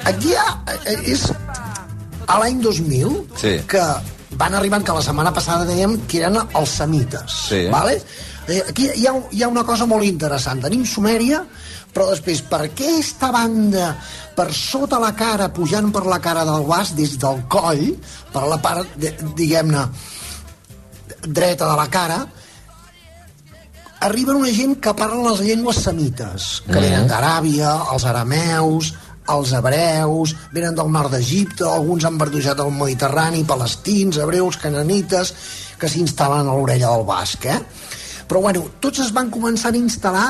[0.09, 0.47] aquí hi ha,
[0.85, 1.27] eh, és
[2.27, 3.57] a l'any 2000 Sí.
[3.67, 3.83] que
[4.39, 7.65] van arribant, que la setmana passada dèiem que eren els semites, Sí.
[7.71, 7.99] vale?
[7.99, 8.03] Eh,
[8.43, 10.61] Aquí hi ha, hi ha una cosa molt interessant.
[10.65, 11.43] Tenim Sumèria,
[11.93, 13.93] però després, per què aquesta banda
[14.35, 17.93] per sota la cara, pujant per la cara del vas, des del coll,
[18.33, 18.95] per la part,
[19.37, 19.83] diguem-ne,
[21.23, 22.19] dreta de la cara,
[24.03, 26.81] arriben una gent que parla les llengües semites, que Mhm.
[26.81, 28.93] venen d'Aràbia, els arameus,
[29.29, 35.33] els hebreus, venen del nord d'Egipte, alguns han verdujat al Mediterrani, palestins, hebreus, cananites,
[35.79, 37.59] que s'instal·len a l'orella del basc, eh?
[38.27, 40.27] Però, bueno, tots es van començar a instal·lar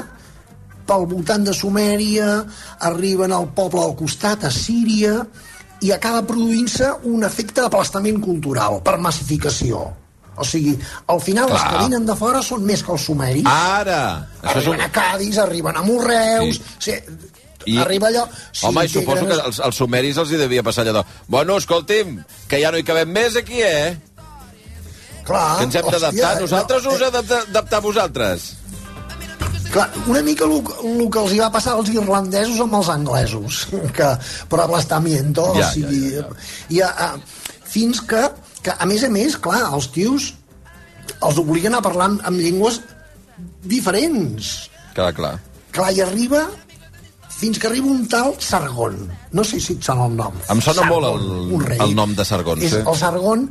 [0.88, 2.44] pel voltant de Sumèria,
[2.84, 5.22] arriben al poble al costat, a Síria,
[5.84, 9.84] i acaba produint-se un efecte d'aplastament cultural, per massificació.
[10.36, 10.74] O sigui,
[11.14, 11.60] al final Clar.
[11.60, 13.46] els que vinen de fora són més que els sumeris.
[13.46, 14.00] Ara!
[14.42, 14.86] Això és Arriben un...
[14.86, 16.60] a Cádiz, arriben a Morreus...
[16.80, 16.98] Sí.
[17.66, 18.26] I- Arriba allò...
[18.52, 21.04] Sí, Home, i suposo que als, als sumeris els hi devia passar allò de...
[21.32, 22.18] Bueno, escolti'm,
[22.52, 23.94] que ja no hi cabem més aquí, eh?
[25.28, 26.34] Clar, que ens hem d'adaptar.
[26.42, 28.50] Nosaltres no, us d'adaptar a vosaltres.
[29.74, 30.60] Clar, una mica el,
[31.10, 33.64] que els hi va passar als irlandesos amb els anglesos,
[33.98, 34.10] que
[34.52, 36.48] per ablastamiento, Ja, o sigui, ja, ja.
[36.70, 38.28] I, a, a, fins que,
[38.62, 40.34] que, a més a més, clar, els tios
[41.24, 42.82] els obliguen a parlar amb, amb llengües
[43.64, 44.70] diferents.
[44.94, 45.38] Clar, clar.
[45.74, 46.46] Clar, i arriba
[47.34, 49.00] fins que arriba un tal Sargon.
[49.36, 50.36] No sé si et sona el nom.
[50.54, 52.62] Em sona Sargon, molt el, el nom de Sargon.
[52.62, 52.84] És, Sí.
[52.86, 53.48] el Sargon,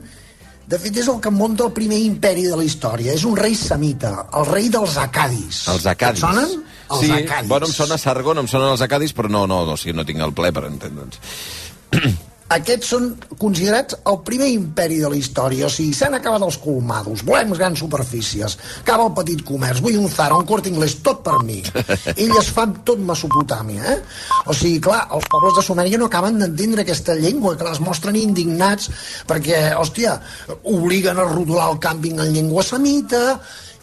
[0.66, 3.12] de fet, és el que munta el primer imperi de la història.
[3.16, 5.64] És un rei semita, el rei dels acadis.
[5.72, 6.22] Els acadis.
[6.22, 6.58] Et sonen?
[6.92, 7.48] Els sí, acadis.
[7.48, 10.06] bueno, em sona Sargon, em sonen els acadis, però no, no, no, o sigui, no
[10.08, 11.18] tinc el ple per entendre'ns.
[12.52, 13.06] Aquests són
[13.40, 17.80] considerats el primer imperi de la història, o sigui, s'han acabat els colmados, volem grans
[17.80, 21.62] superfícies, acaba el petit comerç, vull un Zara, un Corte Inglés, tot per mi.
[22.12, 23.98] Elles fan tot Mesopotàmia, eh?
[24.44, 28.20] O sigui, clar, els pobles de Sumèria no acaben d'entendre aquesta llengua, que les mostren
[28.20, 28.90] indignats
[29.28, 30.18] perquè, hòstia,
[30.62, 33.22] obliguen a rodolar el càmping en llengua semita,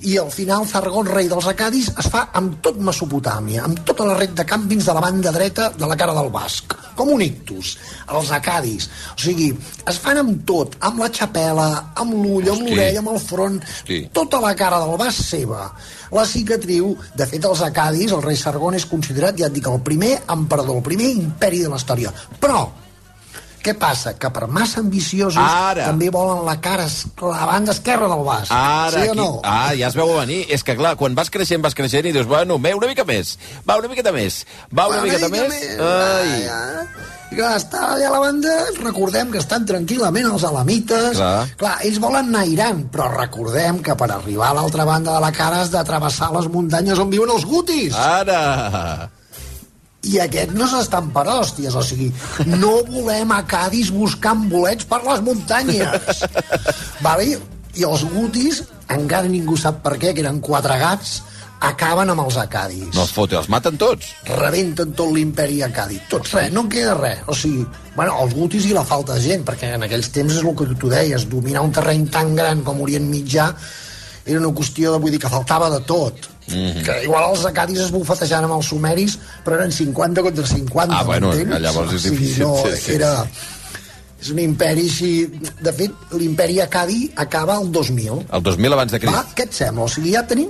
[0.01, 4.15] i al final Zargon, rei dels acadis, es fa amb tot Mesopotàmia, amb tota la
[4.17, 7.73] red de càmpings de la banda dreta de la cara del Basc, com un ictus,
[8.07, 8.87] els acadis.
[9.15, 9.49] O sigui,
[9.89, 12.69] es fan amb tot, amb la xapela, amb l'ull, amb Hosti.
[12.71, 14.09] l'orella, amb el front, Sí.
[14.13, 15.73] tota la cara del Basc seva.
[16.11, 19.81] La cicatriu, de fet, els acadis, el rei Sargon és considerat, ja et dic, el
[19.81, 22.13] primer emperador, el primer imperi de la història.
[22.39, 22.69] Però,
[23.63, 24.15] què passa?
[24.19, 25.85] Que per massa ambiciosos Ara.
[25.89, 26.87] també volen la cara,
[27.19, 28.51] banda esquerra del Basc.
[28.55, 29.29] Ara, sí o aquí, no?
[29.43, 30.41] ah, ja es veu venir.
[30.49, 33.37] És que, clar, quan vas creixent, vas creixent i dius, bueno, me, una mica més,
[33.67, 35.55] va, una miqueta més, va, una, miqueta més.
[35.83, 36.33] Ai.
[37.29, 41.19] I clar, està allà a la banda, recordem que estan tranquil·lament els alamites.
[41.19, 41.45] Clar.
[41.61, 45.21] clar, ells volen anar a Iran, però recordem que per arribar a l'altra banda de
[45.27, 47.93] la cara has de travessar les muntanyes on viuen els gutis.
[47.93, 49.18] Ara!
[50.07, 52.07] I aquests no s'estan per hòsties, o sigui,
[52.47, 56.21] no volem a Cádiz buscant bolets per les muntanyes.
[57.05, 57.33] vale?
[57.75, 61.19] I els gutis, encara ningú sap per què, que eren quatre gats,
[61.59, 62.87] acaben amb els acadis.
[62.95, 64.13] No es fote, els maten tots.
[64.29, 65.99] rebenten tot l'imperi acadi.
[66.09, 67.21] Tot res, no en queda res.
[67.27, 70.41] O sigui, bueno, els gutis i la falta de gent, perquè en aquells temps és
[70.43, 73.51] el que tu deies, dominar un terreny tan gran com Orient Mitjà
[74.25, 76.29] era una qüestió de, vull dir, que faltava de tot.
[76.49, 76.71] Mm.
[76.71, 76.83] -hmm.
[76.85, 81.03] Que igual els acadis es bufetejaven amb els sumeris, però eren 50 contra 50, Ah,
[81.03, 82.91] bueno, llavors és O sigui, difícil, No, sí, sí.
[82.93, 83.27] era...
[84.21, 85.31] És un imperi així...
[85.61, 88.25] De fet, l'imperi acadi acaba el 2000.
[88.33, 89.15] El 2000 abans de Crist.
[89.15, 89.83] Va, què et sembla?
[89.83, 90.49] O sigui, ja tenim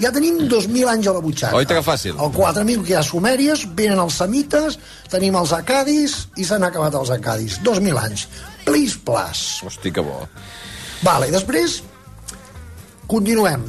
[0.00, 1.56] ja tenim 2.000 anys a la butxaca.
[1.56, 2.16] Oita que fàcil.
[2.16, 4.78] El 4.000 que hi ha sumèries, venen els semites,
[5.12, 7.60] tenim els acadis i s'han acabat els acadis.
[7.62, 8.26] 2.000 anys.
[8.64, 9.62] Plis, plas.
[9.66, 10.24] Hosti, que bo.
[11.02, 11.82] Vale, després
[13.10, 13.68] continuem.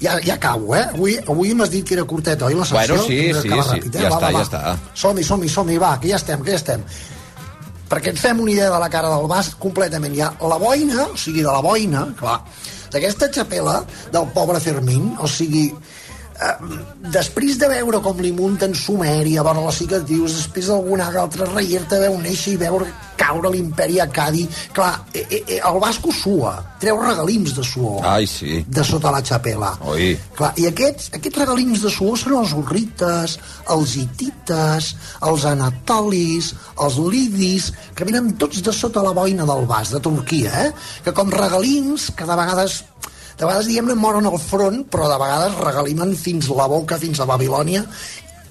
[0.00, 0.84] Ja, ja acabo, eh?
[0.94, 2.94] Avui, avui m'has dit que era curtet, oi, la secció?
[2.94, 3.50] Bueno, sí, sí, sí.
[3.50, 4.02] ràpid, eh?
[4.04, 4.44] Ja va, està, va, ja va.
[4.46, 4.92] està.
[4.94, 6.84] Som-hi, som-hi, som-hi, va, que ja estem, que ja estem.
[7.88, 10.14] Perquè ens fem una idea de la cara del Basc completament.
[10.14, 12.36] Hi ha la boina, o sigui, de la boina, clar,
[12.92, 13.80] d'aquesta xapela
[14.14, 15.66] del pobre Fermín, o sigui,
[17.14, 22.18] després de veure com li munten Sumèria, veure les cicatrius, després d'alguna altra reierta veu
[22.22, 22.86] néixer i veure
[23.18, 28.28] caure l'imperi acadi, clar, eh, eh, eh, el Basco sua, treu regalims de suor Ai,
[28.30, 28.62] sí.
[28.62, 29.72] de sota la xapela.
[29.90, 30.12] Oi.
[30.38, 33.38] Clar, I aquests, aquests regalims de suor són els urrites,
[33.74, 34.92] els hitites,
[35.26, 40.68] els anatolis, els lidis, que venen tots de sota la boina del Bas, de Turquia,
[40.68, 40.70] eh?
[41.02, 42.84] que com regalims, que de vegades
[43.38, 47.28] de vegades, diguem-ne, moren al front, però de vegades regalimen fins la boca, fins a
[47.28, 47.84] Babilònia,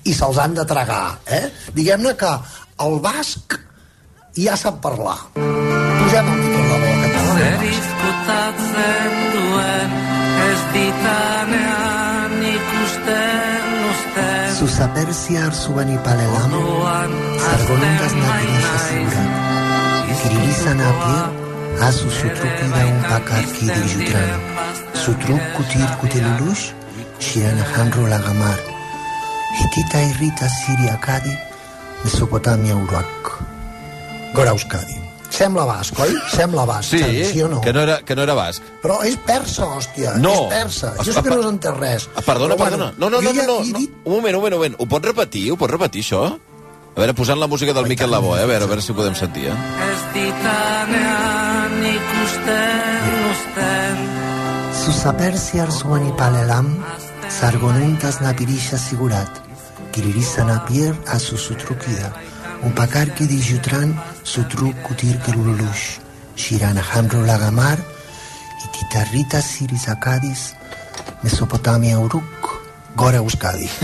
[0.07, 1.17] i se'ls han de tragar.
[1.27, 1.47] Eh?
[1.75, 2.33] Diguem-ne que
[2.85, 3.57] el basc
[4.37, 5.17] ja sap parlar.
[5.35, 7.65] Posem el Miquel Labó, que parla en basc.
[7.67, 9.95] diskutat zenduen
[10.47, 14.47] ez ditanean ikusten usten
[15.47, 16.53] arzuani palelam,
[17.43, 19.45] sargonundas natirasha sigurat.
[20.21, 21.25] Kirilisan apir,
[21.87, 24.56] asu sutrukida un pakar kidi jutran.
[24.93, 26.71] Sutruk kutir kutelulush,
[27.19, 28.57] shiran handro lagamar.
[29.57, 31.33] Hitita irrita Siria Kadi,
[32.03, 33.31] Mesopotamia Urak.
[34.35, 34.97] Gora Euskadi.
[35.29, 36.13] Sembla basc, oi?
[36.33, 37.59] Sembla basc, Sí, Xavi, sí o no?
[37.61, 38.61] que no era, que no era basc.
[38.81, 40.31] Però és persa, hòstia, No.
[40.33, 40.93] és persa.
[41.03, 42.07] Jo sé que no has entès res.
[42.15, 42.91] Ah, Perdona, Però, perdona.
[42.97, 43.77] No, no, no, no, no, no.
[43.77, 44.75] dit Un moment, un moment, un moment.
[44.79, 45.51] Ho pots repetir?
[45.51, 46.23] Ho pots repetir, això?
[46.95, 48.43] A veure, posant la música del Miquel Labó, eh?
[48.43, 49.57] A veure, a veure si ho podem sentir, eh?
[49.91, 53.13] ez ditanean ikusten
[54.87, 56.67] usten Susapersia arzuani palelam,
[57.29, 59.29] sargonuntas napirisha sigurat,
[59.91, 62.13] kiririzan apier a su sutrukida,
[62.63, 65.99] un pakarki di jutran sutruk kutir kelululush,
[66.35, 67.77] shiran hamro lagamar,
[68.71, 70.55] Titarrita, Sirisacadis,
[71.23, 72.61] Mesopotàmia, Uruk,
[72.95, 73.69] Gora, Euskadi.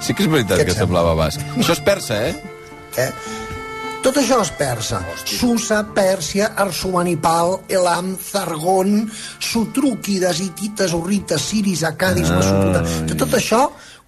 [0.00, 1.40] Sí que és veritat que semblava basc.
[1.56, 2.34] Això és persa, eh?
[3.00, 3.10] Eh?
[4.06, 5.00] Tot això és persa.
[5.26, 9.10] Susa, Pèrsia, Arsuanipal, Elam, Zargon,
[9.42, 12.36] Sutrúquides, Hitites, Urrites, Siris, Acadis, Ah.
[12.38, 13.00] Mesopotàmia...
[13.10, 13.64] De tot això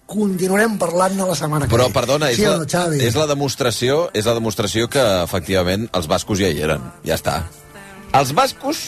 [0.09, 1.93] continuarem parlant-ne la setmana que Però, ve.
[1.93, 2.97] perdona, és, sí, la, Xavi?
[3.05, 6.81] és la demostració és la demostració que, efectivament, els bascos ja hi eren.
[7.05, 7.35] Ja està.
[8.17, 8.79] Els bascos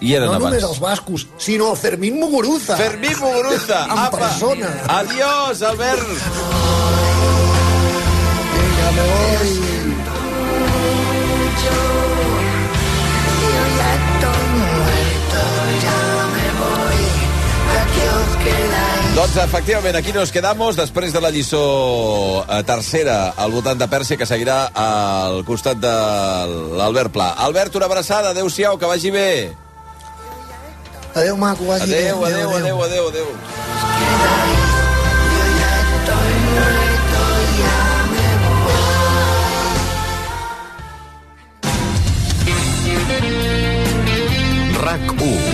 [0.00, 0.48] hi eren no abans.
[0.56, 2.76] només els bascos, sinó el Fermín Muguruza.
[2.80, 4.18] Fermín Muguruza, en apa.
[4.24, 4.72] persona.
[4.88, 6.02] Adiós, Albert.
[8.56, 9.65] Vinga, me voy.
[19.16, 24.18] Doncs, efectivament, aquí nos quedamos després de la lliçó eh, tercera al voltant de Pèrsia,
[24.20, 25.92] que seguirà al costat de
[26.76, 27.30] l'Albert Pla.
[27.46, 29.54] Albert, una abraçada, adeu-siau, que vagi bé.
[31.14, 32.10] Adéu, maco, vagi bé.
[32.10, 33.28] Adeu, adeu, adeu, adeu, adeu.
[44.84, 45.45] RAC 1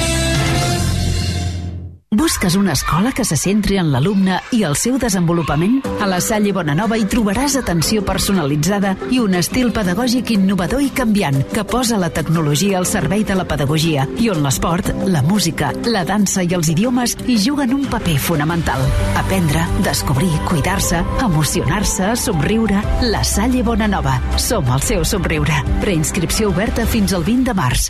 [2.15, 5.79] Busques una escola que se centri en l'alumne i el seu desenvolupament?
[6.05, 11.39] A la Salle Bonanova hi trobaràs atenció personalitzada i un estil pedagògic innovador i canviant
[11.55, 16.05] que posa la tecnologia al servei de la pedagogia i on l'esport, la música, la
[16.05, 18.85] dansa i els idiomes hi juguen un paper fonamental.
[19.17, 22.85] Aprendre, descobrir, cuidar-se, emocionar-se, somriure...
[23.09, 24.19] La Salle Bonanova.
[24.37, 25.65] Som el seu somriure.
[25.81, 27.89] Preinscripció oberta fins al 20 de març.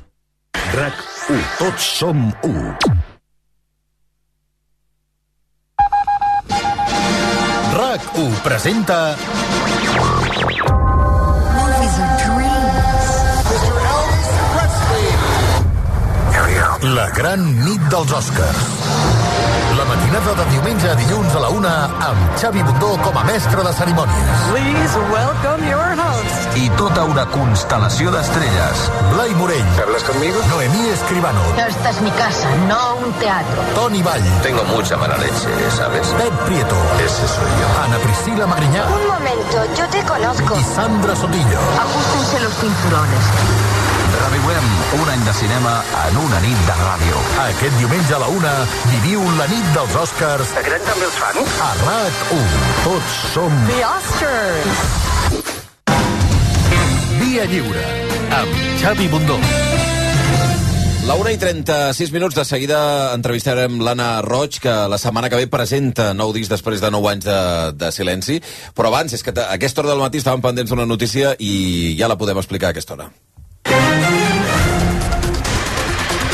[0.78, 1.42] RAC 1.
[1.58, 2.91] Tots som 1.
[7.72, 9.16] RAC 1 presenta
[16.82, 18.58] La gran nit dels Oscars.
[19.78, 21.74] La matinada de diumenge a dilluns a la una
[22.10, 24.48] amb Xavi Bundó com a mestre de cerimònies.
[24.52, 26.11] Please welcome your host.
[26.54, 28.80] I tota una constel·lació d'estrelles.
[29.14, 29.64] Blai Morell.
[29.80, 30.38] ¿Hablas conmigo?
[30.50, 31.40] Noemí Escribano.
[31.56, 33.62] Esta es mi casa, no un teatro.
[33.74, 34.22] Toni Vall.
[34.42, 36.06] Tengo mucha mala leche, ¿sabes?
[36.18, 36.76] Pep Prieto.
[37.04, 37.66] Ese soy yo.
[37.84, 38.84] Ana Priscila Magriñá.
[38.84, 40.58] Un momento, yo te conozco.
[40.58, 41.60] I Sandra Sotillo.
[41.80, 43.24] Ajustense los cinturones.
[44.28, 44.66] Reviuem
[45.02, 47.16] un any de cinema en una nit de ràdio.
[47.48, 48.52] Aquest diumenge a la una
[48.90, 51.40] viviu la nit dels Oscars Aquest també els fan?
[51.40, 52.60] a RAC1.
[52.84, 55.11] Tots som The Oscars.
[57.32, 57.82] Via Lliure
[58.36, 59.38] amb Xavi Bundó.
[61.08, 62.80] La 1 i 36 minuts, de seguida
[63.16, 67.24] entrevistarem l'Anna Roig, que la setmana que ve presenta nou disc després de 9 anys
[67.24, 67.40] de,
[67.80, 68.36] de silenci.
[68.76, 72.20] Però abans, és que aquesta hora del matí estàvem pendents d'una notícia i ja la
[72.20, 73.08] podem explicar a aquesta hora.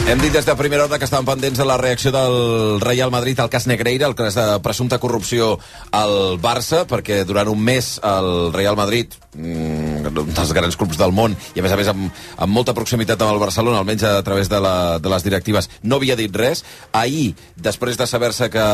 [0.09, 3.37] Hem dit des de primera hora que estàvem pendents de la reacció del Real Madrid
[3.43, 5.59] al cas Negreira, el cas de presumpta corrupció
[5.93, 11.13] al Barça, perquè durant un mes el Real Madrid, mm, un dels grans clubs del
[11.13, 14.23] món, i a més a més amb, amb molta proximitat amb el Barcelona, almenys a
[14.25, 16.65] través de, la, de les directives, no havia dit res.
[16.93, 18.65] Ahir, després de saber-se que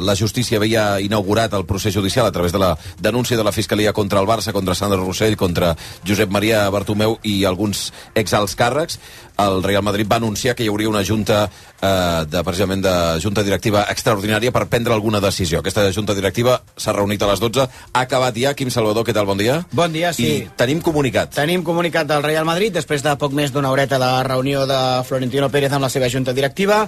[0.00, 3.92] la justícia havia inaugurat el procés judicial a través de la denúncia de la Fiscalia
[3.92, 5.76] contra el Barça, contra Sandra Rossell, contra
[6.08, 8.96] Josep Maria Bartomeu i alguns exalts càrrecs,
[9.40, 11.44] el Real Madrid va anunciar que hi hauria una junta
[11.80, 15.60] eh, de, precisament de junta directiva extraordinària per prendre alguna decisió.
[15.60, 18.54] Aquesta junta directiva s'ha reunit a les 12, ha acabat ja.
[18.56, 19.28] Quim Salvador, què tal?
[19.28, 19.60] Bon dia.
[19.72, 20.26] Bon dia, sí.
[20.26, 21.34] I tenim comunicat.
[21.36, 25.50] Tenim comunicat del Real Madrid després de poc més d'una horeta de reunió de Florentino
[25.50, 26.82] Pérez amb la seva junta directiva.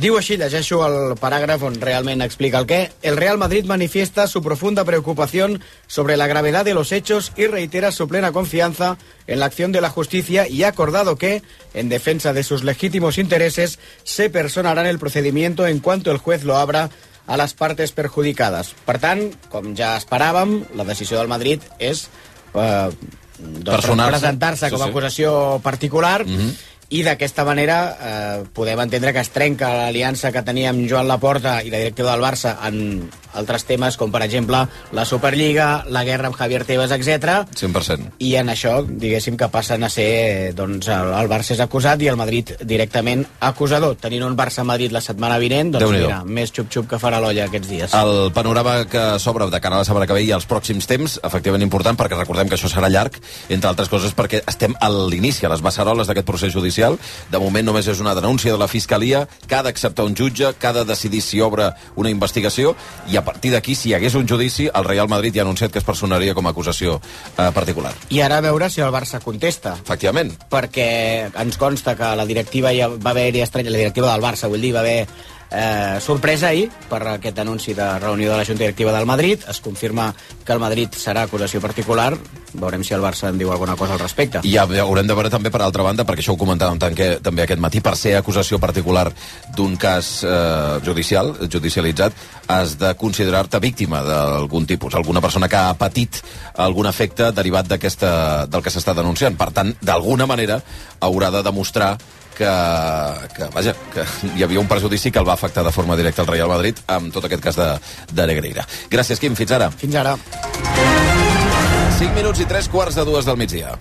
[0.00, 2.80] Diu així, llegeixo el paràgraf on realment explica el què.
[3.02, 7.92] El Real Madrid manifiesta su profunda preocupación sobre la gravedad de los hechos y reitera
[7.92, 12.32] su plena confianza en la acción de la justicia y ha acordado que, en defensa
[12.32, 16.90] de sus legítimos intereses, se personará en el procedimiento en cuanto el juez lo abra
[17.26, 18.74] a les partes perjudicades.
[18.84, 22.04] Per tant, com ja esperàvem, la decisió del Madrid és
[22.54, 22.90] eh,
[23.64, 24.90] doncs, presentar-se com Sí, a sí.
[24.92, 26.52] acusació particular Mhm.
[26.90, 31.60] I d'aquesta manera eh, podem entendre que es trenca l'aliança que tenia amb Joan Laporta
[31.62, 34.60] i la directiva del Barça en altres temes com per exemple
[34.94, 37.44] la Superliga, la guerra amb Javier Tebas, etc.
[37.56, 38.14] 100%.
[38.22, 42.10] i en això, diguéssim, que passen a ser doncs, el, el Barça és acusat i
[42.12, 43.96] el Madrid directament acusador.
[44.00, 47.96] Tenint un Barça-Madrid la setmana vinent, doncs mira, més xup-xup que farà l'olla aquests dies.
[47.98, 51.18] El panorama que s'obre de cara a la setmana que ve i als pròxims temps,
[51.26, 53.18] efectivament important, perquè recordem que això serà llarg,
[53.48, 56.73] entre altres coses perquè estem a l'inici, a les beceroles d'aquest procés judicial.
[56.78, 60.66] De moment només és una denúncia de la Fiscalia, que ha d'acceptar un jutge, que
[60.66, 62.74] ha de decidir si obre una investigació,
[63.10, 65.46] i a a partir d'aquí, si hi hagués un judici, el Real Madrid ja ha
[65.48, 67.94] anunciat que es personaria com a acusació eh, particular.
[68.12, 69.78] I ara a veure si el Barça contesta.
[69.80, 70.34] Efectivament.
[70.52, 70.88] Perquè
[71.32, 74.74] ens consta que la directiva ja va haver-hi estranya, la directiva del Barça, vull dir,
[74.76, 75.06] va haver
[75.54, 79.40] eh, sorpresa ahir per aquest anunci de reunió de la Junta Directiva del Madrid.
[79.48, 82.16] Es confirma que el Madrid serà acusació particular.
[82.54, 84.42] Veurem si el Barça en diu alguna cosa al respecte.
[84.44, 87.08] I ja haurem de veure també per altra banda, perquè això ho comentàvem tant que,
[87.22, 89.08] també aquest matí, per ser acusació particular
[89.56, 95.74] d'un cas eh, judicial, judicialitzat, has de considerar-te víctima d'algun tipus, alguna persona que ha
[95.78, 96.20] patit
[96.58, 99.38] algun efecte derivat del que s'està denunciant.
[99.38, 100.60] Per tant, d'alguna manera
[101.00, 101.96] haurà de demostrar
[102.36, 102.50] que,
[103.36, 104.04] que, vaja, que
[104.34, 107.14] hi havia un perjudici que el va afectar de forma directa al Real Madrid amb
[107.14, 107.70] tot aquest cas de,
[108.12, 108.66] de Negreira.
[108.90, 109.36] Gràcies, Quim.
[109.38, 109.70] Fins ara.
[109.70, 110.16] Fins ara.
[111.98, 113.76] 5 minuts i 3 quarts de dues del migdia.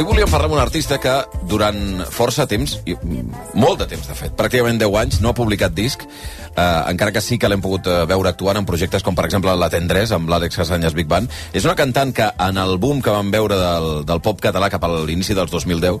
[0.00, 1.12] Avui volíem parlar amb un artista que
[1.44, 5.36] durant força temps, i mm, molt de temps de fet, pràcticament 10 anys, no ha
[5.36, 9.12] publicat disc, eh, encara que sí que l'hem pogut eh, veure actuant en projectes com
[9.18, 11.28] per exemple La Tendrés, amb l'Àlex Casanyes Big Band.
[11.52, 14.88] És una cantant que en el boom que vam veure del, del pop català cap
[14.88, 16.00] a l'inici dels 2010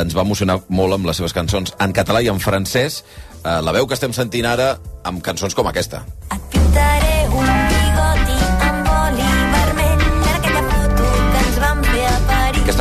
[0.00, 3.04] ens va emocionar molt amb les seves cançons en català i en francès.
[3.44, 4.72] Eh, la veu que estem sentint ara
[5.06, 6.02] amb cançons com aquesta.
[6.34, 6.65] Pintaré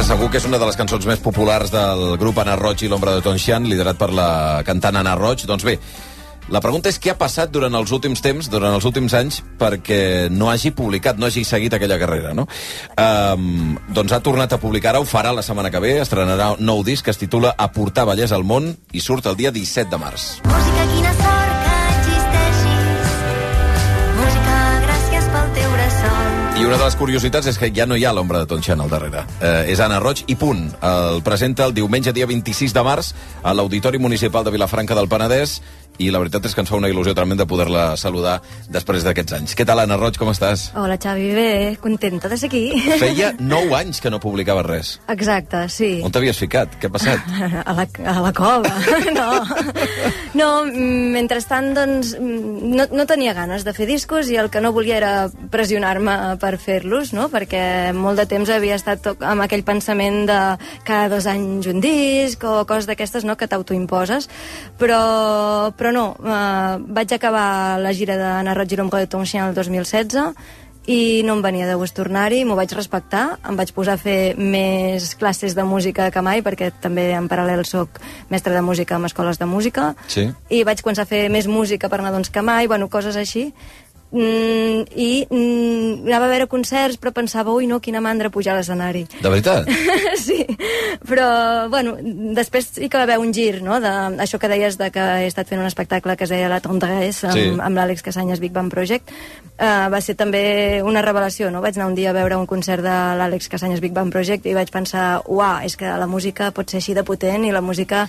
[0.06, 3.16] segur que és una de les cançons més populars del grup Anna Roig i l'Ombra
[3.16, 5.48] de Tonxian, liderat per la cantant Anna Roig.
[5.50, 5.80] Doncs bé,
[6.54, 10.28] la pregunta és què ha passat durant els últims temps, durant els últims anys, perquè
[10.30, 12.46] no hagi publicat, no hagi seguit aquella carrera, no?
[13.02, 16.62] Um, doncs ha tornat a publicar, ara ho farà la setmana que ve, estrenarà un
[16.70, 20.02] nou disc que es titula Aportar bellesa al món i surt el dia 17 de
[20.06, 20.30] març.
[20.46, 21.45] Música, quina sort
[26.66, 29.22] Una de les curiositats és que ja no hi ha l'ombra de Tontxan al darrere.
[29.38, 30.64] Eh, és Anna Roig i punt.
[30.82, 33.12] El presenta el diumenge dia 26 de març
[33.46, 35.60] a l'Auditori Municipal de Vilafranca del Penedès
[35.98, 38.40] i la veritat és que ens fa una il·lusió tremenda poder-la saludar
[38.72, 39.56] després d'aquests anys.
[39.56, 40.70] Què tal, Anna Roig, com estàs?
[40.76, 41.50] Hola, Xavi, bé,
[41.82, 42.66] contenta de ser aquí.
[43.00, 44.96] Feia 9 anys que no publicava res.
[45.12, 45.92] Exacte, sí.
[46.06, 46.76] On t'havies ficat?
[46.82, 47.32] Què ha passat?
[47.66, 48.70] A la, a la cova,
[49.16, 49.30] no.
[50.36, 54.98] No, mentrestant, doncs, no, no tenia ganes de fer discos i el que no volia
[54.98, 55.14] era
[55.52, 57.28] pressionar-me per fer-los, no?
[57.34, 60.40] Perquè molt de temps havia estat amb aquell pensament de
[60.88, 64.30] cada dos anys un disc o coses d'aquestes, no?, que t'autoimposes.
[64.80, 65.02] Però,
[65.78, 70.34] però no, eh, vaig acabar la gira Roig i l'Ombre de Tonchien el 2016
[70.88, 74.36] i no em venia de gust tornar-hi, m'ho vaig respectar, em vaig posar a fer
[74.38, 77.98] més classes de música que mai, perquè també en paral·lel sóc
[78.30, 80.30] mestre de música en escoles de música, Sí.
[80.50, 83.52] i vaig començar a fer més música per nadons que mai, bueno, coses així,
[84.12, 88.60] mm, i mm, anava a veure concerts, però pensava, ui, no, quina mandra pujar a
[88.60, 89.06] l'escenari.
[89.22, 89.70] De veritat?
[90.26, 90.46] sí,
[91.08, 91.96] però, bueno,
[92.38, 93.92] després sí que va haver un gir, no?, de,
[94.24, 97.28] això que deies de que he estat fent un espectacle que es deia La Tendresse,
[97.28, 97.50] amb, Sí.
[97.60, 99.12] amb l'Àlex Casanyes Big Band Project,
[99.60, 101.62] uh, va ser també una revelació, no?
[101.62, 104.56] Vaig anar un dia a veure un concert de l'Àlex Casanyes Big Band Project i
[104.56, 108.08] vaig pensar, uah, és que la música pot ser així de potent i la música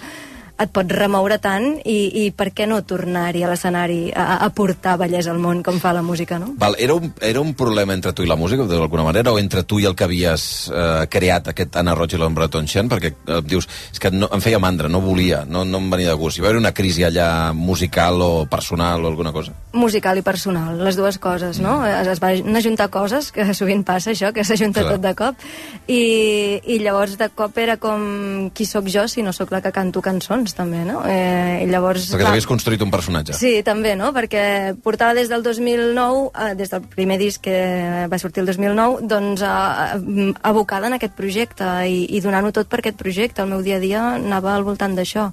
[0.56, 4.96] et pot remoure tant i, i per què no tornar-hi a l'escenari a, a portar
[5.00, 6.54] bellesa al món com fa la música, no?
[6.60, 9.66] Val, era, un, era un problema entre tu i la música, d'alguna manera, o entre
[9.68, 12.88] tu i el que havies eh, creat, aquest Anna Roig i l'Ombra de Tonxen?
[12.92, 16.14] Perquè eh, dius, és que no, em feia mandra, no volia, no, no em venia
[16.14, 16.40] de gust.
[16.40, 19.52] Hi va haver una crisi allà musical o personal o alguna cosa?
[19.76, 21.78] musical i personal, les dues coses, no?
[21.86, 25.44] Es, es van ajuntar coses, que sovint passa això, que s'ajunta tot de cop,
[25.86, 29.74] i, i llavors de cop era com qui sóc jo si no sóc la que
[29.76, 31.00] canto cançons, també, no?
[31.08, 32.06] Eh, I llavors...
[32.12, 33.34] Perquè t'havies construït un personatge.
[33.38, 34.12] Sí, també, no?
[34.14, 39.06] Perquè portava des del 2009, eh, des del primer disc que va sortir el 2009,
[39.10, 43.42] doncs eh, abocada en aquest projecte i, i donant-ho tot per aquest projecte.
[43.42, 45.30] El meu dia a dia anava al voltant d'això.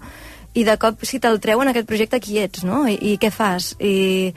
[0.53, 2.83] I de cop, si te'l treuen aquest projecte, qui ets, no?
[2.87, 3.71] I, i què fas?
[3.81, 4.33] I...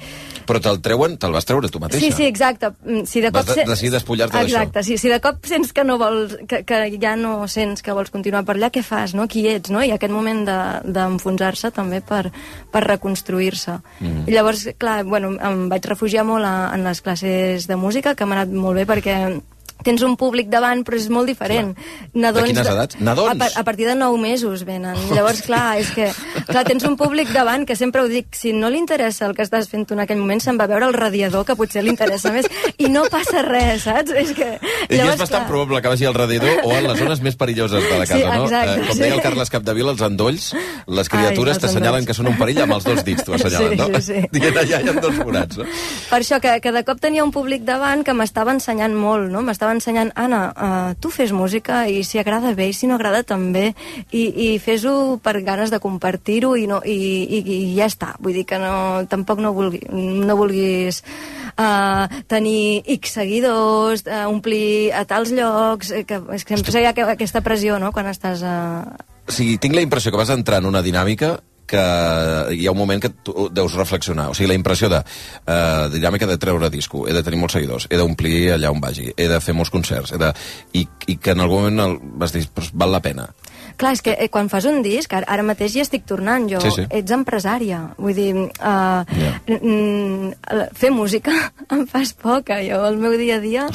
[0.48, 2.00] Però te'l treuen, te'l vas treure tu mateixa.
[2.06, 2.70] Sí, sí, exacte.
[2.86, 4.46] Mm, Si de Vas cop de- decidir despullar-te d'això.
[4.62, 7.92] Exacte, sí, si de cop sents que no vols, que, que ja no sents que
[7.92, 9.26] vols continuar per allà, què fas, no?
[9.28, 9.82] Qui ets, no?
[9.84, 12.30] I aquest moment de- d'enfonsar-se també per,
[12.72, 13.76] per reconstruir-se.
[14.00, 14.24] Mhm.
[14.26, 18.24] I llavors, clar, bueno, em vaig refugiar molt a, en les classes de música, que
[18.24, 19.18] m'ha anat molt bé perquè
[19.84, 21.74] tens un públic davant, però és molt diferent.
[22.14, 22.96] Nadons De quines edats?
[23.00, 23.30] Nadons?
[23.30, 24.96] A, par a partir de 9 mesos venen.
[25.14, 26.08] Llavors, clar, és que
[26.48, 29.44] clar, tens un públic davant que sempre ho dic, si no li interessa el que
[29.46, 32.32] estàs fent tu en aquell moment, se'n va veure el radiador, que potser li interessa
[32.34, 32.48] més,
[32.78, 34.10] i no passa res, saps?
[34.16, 34.48] És que...
[34.90, 37.98] I és bastant probable que vagi al radiador o en les zones més perilloses de
[37.98, 38.44] la casa, Sí, no?
[38.44, 40.48] exacte, Eh, com deia el Carles Capdevila, els endolls,
[40.86, 44.00] les criatures t'assenyalen que són un perill amb els dos dits, t'ho assenyalen, Sí, no?
[44.00, 44.28] sí, sí.
[44.32, 45.64] Dient allà hi ha dos forats, no?
[46.10, 49.42] Per això que, que de cop tenia un públic davant que m'estava ensenyant molt, no?
[49.46, 53.22] M'estava ensenyant, Anna, uh, tu fes música i si agrada bé i si no agrada
[53.26, 53.72] també
[54.10, 56.96] i, i fes-ho per ganes de compartir-ho i, no, i,
[57.26, 58.14] i, i ja està.
[58.20, 61.02] Vull dir que no, tampoc no, vulgui, no vulguis
[61.56, 66.94] uh, tenir X seguidors, uh, omplir a tals llocs, que, és que sempre hi ha
[66.96, 68.44] que- aquesta pressió, no?, quan estàs...
[68.44, 68.96] Uh...
[69.26, 71.36] O sigui, tinc la impressió que vas entrar en una dinàmica
[71.66, 71.82] que
[72.54, 74.30] hi ha un moment que tu deus reflexionar.
[74.30, 77.88] O sigui, la impressió de uh, dinàmica de treure disco, he de tenir molts seguidors,
[77.90, 80.32] he d'omplir allà on vagi, he de fer molts concerts, he de...
[80.78, 83.28] I, i que en algun moment el, vas dir, però val la pena.
[83.76, 86.60] Clar, és que eh, quan fas un disc, ara, ara mateix ja estic tornant, jo,
[86.64, 86.86] Sí, sí.
[86.90, 90.68] ets empresària, vull dir, uh, yeah.
[90.72, 91.34] fer música
[91.74, 93.66] em fas poca, jo el meu dia a dia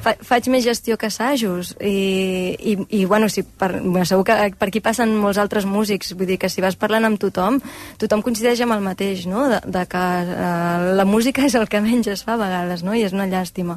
[0.00, 4.38] fa, faig més gestió que assajos, i, i, i bueno, si per, bueno, segur que
[4.56, 7.60] per aquí passen molts altres músics, vull dir que si vas parlant amb tothom,
[8.00, 11.82] tothom coincideix amb el mateix, no?, de, de que uh, la música és el que
[11.84, 13.76] menys es fa a vegades, no?, i és una llàstima.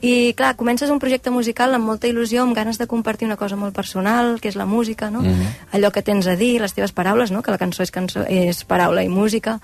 [0.00, 3.56] I clar, comences un projecte musical amb molta il·lusió, amb ganes de compartir una cosa
[3.56, 5.22] molt personal, que és la música, no?
[5.22, 5.46] Mhm.
[5.72, 7.42] allò que tens a dir, les teves paraules, no?
[7.42, 9.60] que la cançó és, cançó, és paraula i música,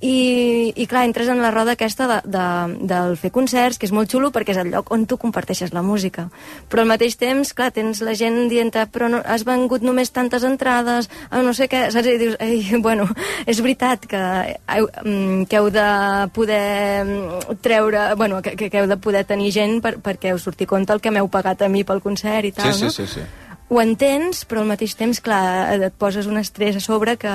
[0.00, 2.46] i, i clar, entres en la roda aquesta de, de,
[2.84, 5.80] del fer concerts, que és molt xulo perquè és el lloc on tu comparteixes la
[5.80, 6.26] música.
[6.68, 10.44] Però al mateix temps, clar, tens la gent dient però no, has vengut només tantes
[10.44, 12.10] entrades, no sé què, saps?
[12.12, 13.06] I dius, ei, bueno,
[13.46, 15.88] és veritat que mm, que heu de
[16.36, 20.66] poder mm, treure, bueno, que, que heu de poder tenir gent per, perquè us surti
[20.66, 22.90] compte el que m'heu pagat a mi pel concert i tal, sí, no?
[22.90, 23.54] sí, sí, sí.
[23.68, 27.32] ho entens, però al mateix temps, clar, et poses un estrès a sobre que,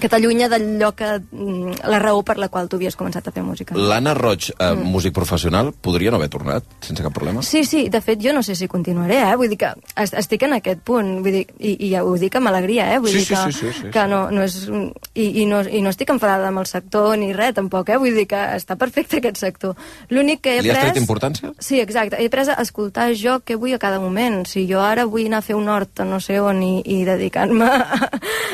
[0.00, 1.20] que t'allunya d'allò que...
[1.30, 3.74] mm, la raó per la qual tu havies començat a fer música.
[3.76, 4.84] L'Anna Roig, eh, Mm.
[4.92, 7.42] músic professional, podria no haver tornat, sense cap problema?
[7.42, 9.36] Sí, sí, de fet jo no sé si continuaré, eh?
[9.36, 12.34] Vull dir que est- estic en aquest punt, vull dir, i, i ja ho dic
[12.36, 12.98] amb alegria, eh?
[12.98, 14.68] Vull Sí, dir sí, que, sí, sí, sí, que no, no és...
[15.14, 17.96] I, i, no, I no estic enfadada amb el sector ni res, tampoc, eh?
[17.96, 19.74] Vull dir que està perfecte aquest sector.
[20.10, 21.52] L'únic que he Li has tret importància?
[21.58, 22.16] Sí, exacte.
[22.20, 24.44] He après a escoltar jo què vull a cada moment.
[24.46, 27.04] Si jo ara vull anar a fer un hort a no sé on i, i
[27.04, 28.10] dedicar-me a,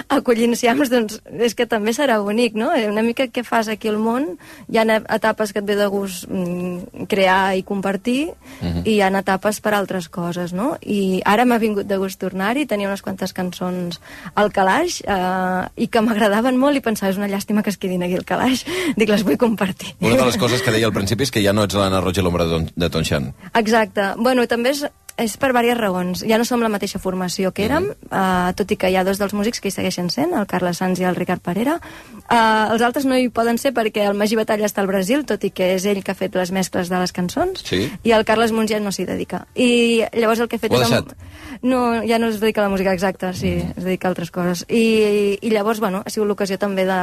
[0.08, 2.72] a collir enciams, doncs és que també serà bonic, no?
[2.76, 4.38] Eh, Una mica què fas aquí al món.
[4.68, 4.84] Hi ha
[5.16, 8.82] etapes que et ve de gust mm, crear i compartir Mhm.
[8.84, 10.76] i hi ha etapes per altres coses, no?
[10.82, 14.00] I ara m'ha vingut de gust tornar-hi, tenia unes quantes cançons
[14.34, 18.02] al calaix eh, i que m'agradaven molt i pensava, és una llàstima que es quedin
[18.02, 18.64] aquí al calaix.
[18.96, 19.94] Dic, les vull compartir.
[20.00, 22.18] Una de les coses que deia al principi és que ja no ets l'Anna Roig
[22.18, 23.32] i l'ombra de Ton- de Tonchan.
[23.54, 24.12] Exacte.
[24.18, 24.84] Bueno, també és,
[25.22, 26.24] és per diverses raons.
[26.28, 29.18] Ja no som la mateixa formació que érem, uh, tot i que hi ha dos
[29.20, 31.78] dels músics que hi segueixen sent, el Carles Sanz i el Ricard Parera.
[32.22, 35.44] Uh, els altres no hi poden ser perquè el Magí Batalla està al Brasil, tot
[35.44, 37.84] i que és ell que ha fet les mescles de les cançons, Sí?
[38.02, 39.46] i el Carles Monge no s'hi dedica.
[39.54, 40.90] I llavors el que he fet Ho ha és...
[40.90, 41.14] deixat?
[41.62, 44.64] No, ja no es dedica a la música exacta, sí, es dedica a altres coses.
[44.68, 46.98] I, i llavors, bueno, ha sigut l'ocasió també de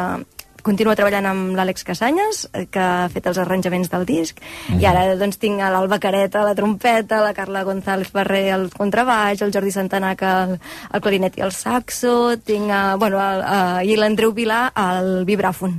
[0.65, 4.39] continuo treballant amb l'Àlex Casanyes, eh, que ha fet els arranjaments del disc,
[4.75, 8.69] i ara doncs tinc a l'Alba Careta a la trompeta, la Carla González Ferrer al
[8.75, 10.55] contrabaix, el Jordi Santanac al,
[10.91, 15.77] al clarinet i al saxo, tinc a, bueno, a, a, i l'Andreu Vilà al vibràfon.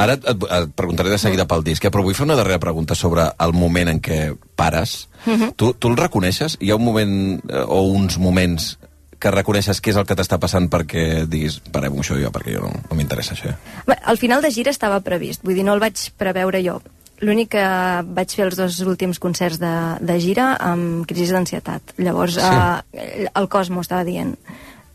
[0.00, 1.90] Ara et, et, preguntaré de seguida pel disc, eh?
[1.92, 4.20] però vull fer una darrera pregunta sobre el moment en què
[4.56, 5.08] pares.
[5.26, 5.52] Mhm.
[5.56, 6.56] Tu, tu el reconeixes?
[6.60, 7.12] Hi ha un moment
[7.48, 8.76] eh, o uns moments
[9.22, 12.64] que reconeixes què és el que t'està passant perquè diguis, parem això jo, perquè jo
[12.66, 13.54] no, no m'interessa això.
[13.86, 16.80] Bé, el final de gira estava previst, vull dir, no el vaig preveure jo.
[17.22, 17.62] L'únic que
[18.18, 19.70] vaig fer els dos últims concerts de,
[20.02, 21.94] de gira amb crisi d'ansietat.
[22.02, 22.98] Llavors, Sí.
[22.98, 24.34] eh, el cos m'ho estava dient.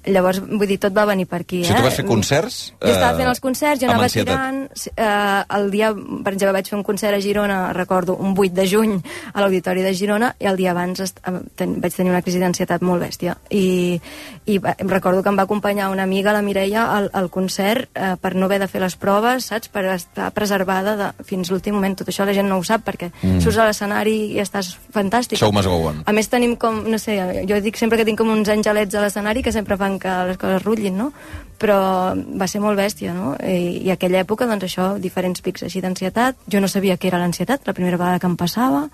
[0.08, 1.78] Llavors, vull dir, tot va venir per aquí, Si eh?
[1.78, 2.58] tu vas fer concerts...
[2.82, 4.34] Jo estava eh, fent els concerts, jo anava ansietat.
[4.34, 4.92] tirant...
[4.96, 8.68] Eh, el dia, per exemple, vaig fer un concert a Girona, recordo, un 8 de
[8.70, 8.98] juny,
[9.34, 12.86] a l'Auditori de Girona, i el dia abans eh, ten, vaig tenir una crisi d'ansietat
[12.86, 13.38] molt bèstia.
[13.50, 13.98] I,
[14.46, 18.36] i recordo que em va acompanyar una amiga, la Mireia, al, al concert, eh, per
[18.36, 19.72] no haver de fer les proves, saps?
[19.74, 21.98] Per estar preservada de, fins l'últim moment.
[22.00, 23.42] Tot això la gent no ho sap, perquè mm.
[23.44, 25.40] surts a l'escenari i estàs fantàstic.
[25.40, 26.02] Show must go on.
[26.08, 27.18] A més tenim com, no sé,
[27.50, 30.40] jo dic sempre que tinc com uns angelets a l'escenari que sempre fan que les
[30.42, 31.12] coses rutllin, no?
[31.58, 31.78] Però
[32.14, 33.34] va ser molt bèstia, no?
[33.42, 36.38] I, i aquella època, doncs això, diferents pics així d'ansietat.
[36.52, 38.86] Jo no sabia què era l'ansietat, la primera vegada que em passava.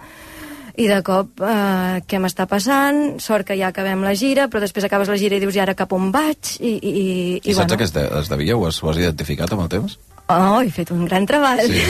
[0.73, 3.19] I de cop, eh, què m'està passant?
[3.21, 5.75] Sort que ja acabem la gira, però després acabes la gira i dius, i ara
[5.77, 6.55] cap on vaig?
[6.57, 7.05] I, i, i,
[7.43, 8.57] I saps bueno, a què es, de, es devia?
[8.57, 9.99] Ho has, ho has identificat amb el temps?
[10.31, 11.59] Oh, he fet un gran treball.
[11.67, 11.81] Sí,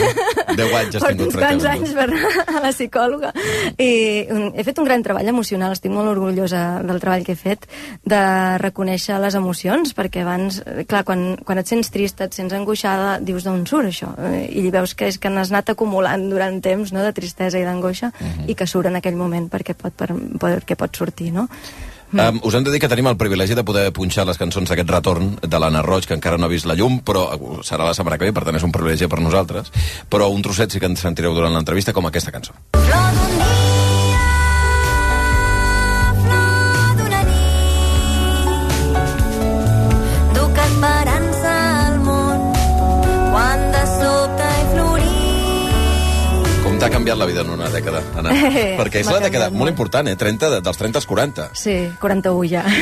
[0.58, 1.66] 10 anys has tingut tractament.
[1.70, 3.30] anys per a la psicòloga.
[3.78, 7.38] I un, he fet un gran treball emocional, estic molt orgullosa del treball que he
[7.38, 7.68] fet,
[8.04, 8.20] de
[8.60, 13.20] reconèixer les emocions, perquè abans, eh, clar, quan, quan et sents trista, et sents angoixada,
[13.22, 14.10] dius d'on surt això?
[14.18, 17.64] Eh, I veus que és que n'has anat acumulant durant temps no?, de tristesa i
[17.64, 18.50] d'angoixa, Mhm.
[18.50, 21.48] i que surt en aquell moment perquè pot, per, perquè pot sortir, no?
[22.12, 24.90] Um, us hem de dir que tenim el privilegi de poder punxar les cançons d'aquest
[24.90, 27.94] retorn de l'Anna Roig, que encara no ha vist la llum, però uh, serà la
[27.96, 29.72] setmana que ve, per tant és un privilegi per nosaltres.
[30.10, 32.54] Però un trosset sí que ens sentireu durant l'entrevista, com aquesta cançó.
[32.76, 33.43] Duc
[46.84, 48.32] t'ha canviat la vida en una dècada, Anna?
[48.36, 49.72] Eh, Perquè és la dècada molt molt.
[49.72, 50.16] important, eh?
[50.20, 51.46] 30, de- dels 30 als 40.
[51.56, 52.64] Sí, 41 ja.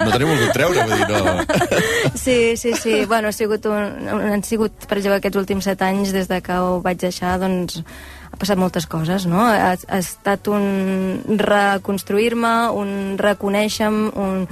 [0.00, 1.34] No tenim volgut treure, vull dir, no...
[2.24, 3.04] Sí, sí, sí.
[3.10, 6.56] Bueno, ha sigut un, han sigut, per exemple, aquests últims set anys, des de que
[6.56, 7.82] ho vaig deixar, doncs
[8.30, 9.42] ha passat moltes coses, no?
[9.44, 14.46] Ha, ha estat un reconstruir-me, un reconèixer-me, un,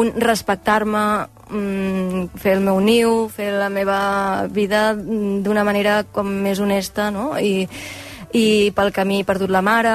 [0.00, 1.04] un respectar-me,
[1.50, 7.10] mm, fer el meu niu, fer la meva vida mm, d'una manera com més honesta,
[7.14, 7.32] no?
[7.38, 7.68] I,
[8.34, 9.90] i pel camí he perdut la mare,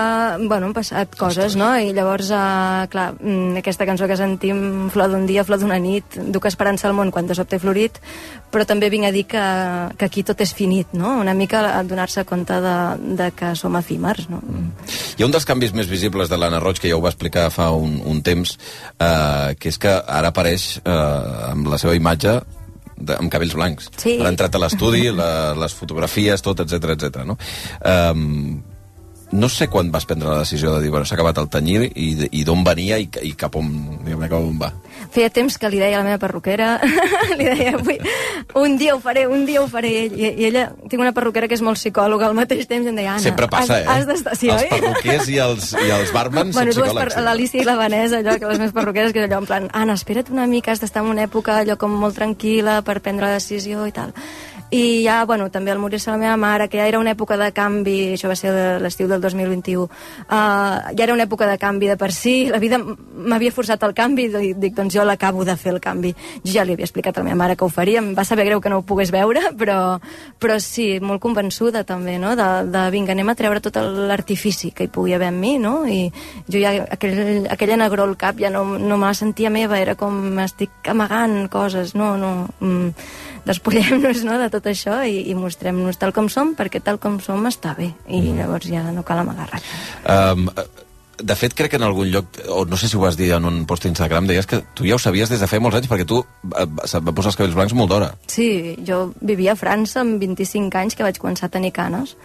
[0.48, 1.74] bueno, han passat coses, no?
[1.76, 6.16] I llavors, uh, clar, mm, aquesta cançó que sentim, Flor d'un dia, flor d'una nit,
[6.32, 8.00] duc esperança al món quan de sobte he florit,
[8.50, 9.44] però també vinc a dir que,
[10.00, 11.18] que aquí tot és finit, no?
[11.20, 12.76] Una mica donar-se compte de,
[13.20, 14.40] de que som efímers, no?
[15.18, 17.50] Hi ha un dels canvis més visibles de l'Anna Roig, que ja ho va explicar
[17.52, 18.56] fa un, un temps,
[19.00, 22.40] eh, que és que ara apareix eh, amb la seva imatge
[23.00, 23.90] de, amb cabells blancs.
[23.98, 24.18] Sí.
[24.20, 25.30] Ara ha entrat a l'estudi, la,
[25.60, 27.24] les fotografies, tot, etc etc.
[27.28, 27.40] no?
[27.80, 28.60] Um,
[29.32, 32.10] no sé quan vas prendre la decisió de dir, bueno, s'ha acabat el tenyir i,
[32.32, 33.70] i d'on venia i, i cap on,
[34.02, 34.72] diguem cap on va.
[35.14, 36.72] Feia temps que li deia a la meva perruquera,
[37.38, 38.00] li deia, avui,
[38.60, 39.92] un dia ho faré, un dia ho faré.
[40.08, 43.14] I, I ella, tinc una perruquera que és molt psicòloga, al mateix temps em deia,
[43.16, 43.94] Anna, Sempre passa, has, eh?
[43.94, 44.36] has d'estar...
[44.40, 44.74] Sí, els oi?
[44.74, 47.18] perruquers i els, i els barmans bueno, són per, psicòlegs.
[47.20, 47.26] sí.
[47.30, 49.98] l'Alicia i la Vanessa, allò, que les meves perruqueres, que és allò en plan, Anna,
[50.00, 53.38] espera't una mica, has d'estar en una època allò com molt tranquil·la per prendre la
[53.38, 54.14] decisió i tal.
[54.72, 57.50] I ja, bueno, també al morir-se la meva mare, que ja era una època de
[57.58, 59.90] canvi, això va ser de l'estiu del 2021, uh,
[60.30, 64.28] ja era una època de canvi de per si, la vida m'havia forçat el canvi,
[64.30, 66.14] i dic, doncs jo l'acabo de fer el canvi.
[66.44, 68.46] Jo ja li havia explicat a la meva mare que ho faria, em va saber
[68.46, 69.98] greu que no ho pogués veure, però,
[70.38, 74.86] però sí, molt convençuda també, no?, de, de vinga, anem a treure tot l'artifici que
[74.86, 76.12] hi pugui haver en mi, no?, i
[76.46, 79.98] jo ja, aquell, aquella negró al cap ja no, no me la sentia meva, era
[79.98, 82.94] com estic amagant coses, no, no, mm,
[83.50, 87.46] despullem-nos no, de tot això i, i mostrem-nos tal com som, perquè tal com som
[87.48, 89.66] està bé, i llavors ja no cal amagar res.
[90.04, 90.50] Um,
[91.20, 93.46] de fet, crec que en algun lloc, o no sé si ho vas dir en
[93.46, 96.08] un post d'Instagram, deies que tu ja ho sabies des de fa molts anys, perquè
[96.08, 98.14] tu eh, se't va posar els cabells blancs molt d'hora.
[98.32, 102.16] Sí, jo vivia a França amb 25 anys que vaig començar a tenir canes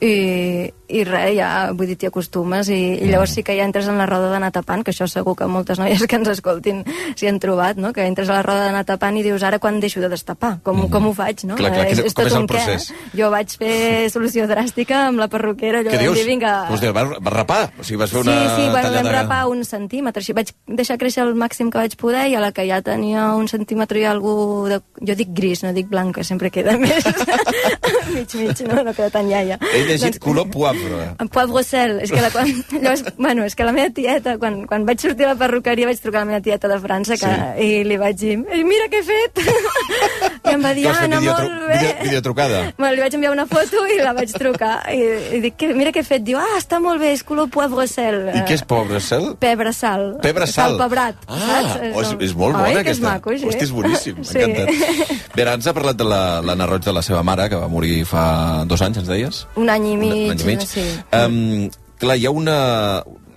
[0.00, 3.88] i, i res, ja, vull dir, t'hi acostumes i, i llavors sí que ja entres
[3.90, 6.84] en la roda d'anar tapant, que això segur que moltes noies que ens escoltin
[7.18, 7.90] s'hi han trobat, no?
[7.92, 10.60] que entres a la roda d'anar tapant i dius, ara quan deixo de destapar?
[10.62, 11.56] Com, com ho faig, no?
[11.58, 12.86] Clar, clar, és, que- és com tot és el un què, procés?
[12.94, 13.10] eh?
[13.18, 13.74] Jo vaig fer
[14.14, 16.20] solució dràstica amb la perruquera, allò Què vam dius?
[16.22, 16.54] dir, vinga...
[16.70, 17.60] Vols dir, vas, vas rapar?
[17.80, 19.16] O sigui, vas fer una sí, sí, bueno, vam tallada...
[19.18, 22.52] rapar un centímetre, així vaig deixar créixer el màxim que vaig poder i a la
[22.54, 24.38] que ja tenia un centímetre i algú
[24.70, 24.80] de...
[25.02, 27.02] Jo dic gris, no dic blanc, que sempre queda més
[28.14, 29.58] mig, mig, no, no queda tan iaia.
[29.74, 31.14] He llegit color poivre.
[31.18, 32.46] En poivre sel, és que la, quan,
[32.82, 36.00] llavors, bueno, és que la meva tieta, quan, quan vaig sortir a la perruqueria vaig
[36.00, 37.64] trucar a la meva tieta de França que, Sí.
[37.64, 39.38] i li vaig dir, "Ei, mira què he fet!
[40.48, 41.78] I em va dir, Anna, videotru- molt bé.
[41.78, 42.60] video- videotrucada.
[42.78, 44.82] Bueno, li vaig enviar una foto i la vaig trucar.
[44.92, 46.22] I, i dic, "Que- mira què he fet.
[46.24, 48.28] Diu, ah, està molt bé, és color poivre sel.
[48.34, 49.36] I què és pobre cel?
[49.38, 50.18] Pebre sal.
[50.22, 50.70] Pebre sal.
[50.76, 51.14] Sal pebrat.
[51.26, 51.80] Ah, saps?
[51.94, 53.06] oh, és, és molt Oi, bona que aquesta.
[53.06, 53.46] És maco, sí.
[53.46, 54.38] Hosti, és boníssim, Sí.
[54.38, 55.34] encantat.
[55.34, 57.68] Bé, ara ens ha parlat de la- l'Anna Roig, de la seva mare, que va
[57.68, 59.46] morir fa dos anys, ens deies?
[59.56, 60.30] Un any i Un mig.
[60.30, 60.60] any i mig.
[60.66, 60.84] Sí.
[61.12, 62.58] Um, clar, hi ha una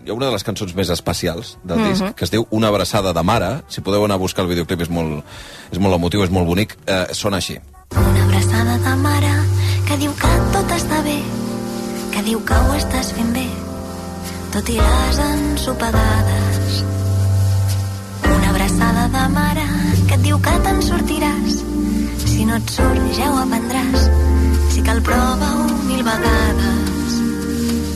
[0.03, 1.89] hi ha una de les cançons més especials del Mhm.
[1.89, 3.61] disc, que es diu Una abraçada de mare.
[3.67, 5.23] Si podeu anar a buscar el videoclip, és molt,
[5.71, 6.75] és molt emotiu, és molt bonic.
[6.87, 7.59] Eh, sona així.
[7.95, 9.31] Una abraçada de mare
[9.87, 11.19] que diu que tot està bé,
[12.11, 13.45] que diu que ho estàs fent bé,
[14.51, 16.83] tot i les ensopegades.
[18.23, 19.65] Una abraçada de mare
[20.07, 21.63] que et diu que te'n sortiràs,
[22.25, 24.09] si no et surt ja ho aprendràs,
[24.71, 25.67] si cal prova-ho
[26.01, 27.21] mil vegades.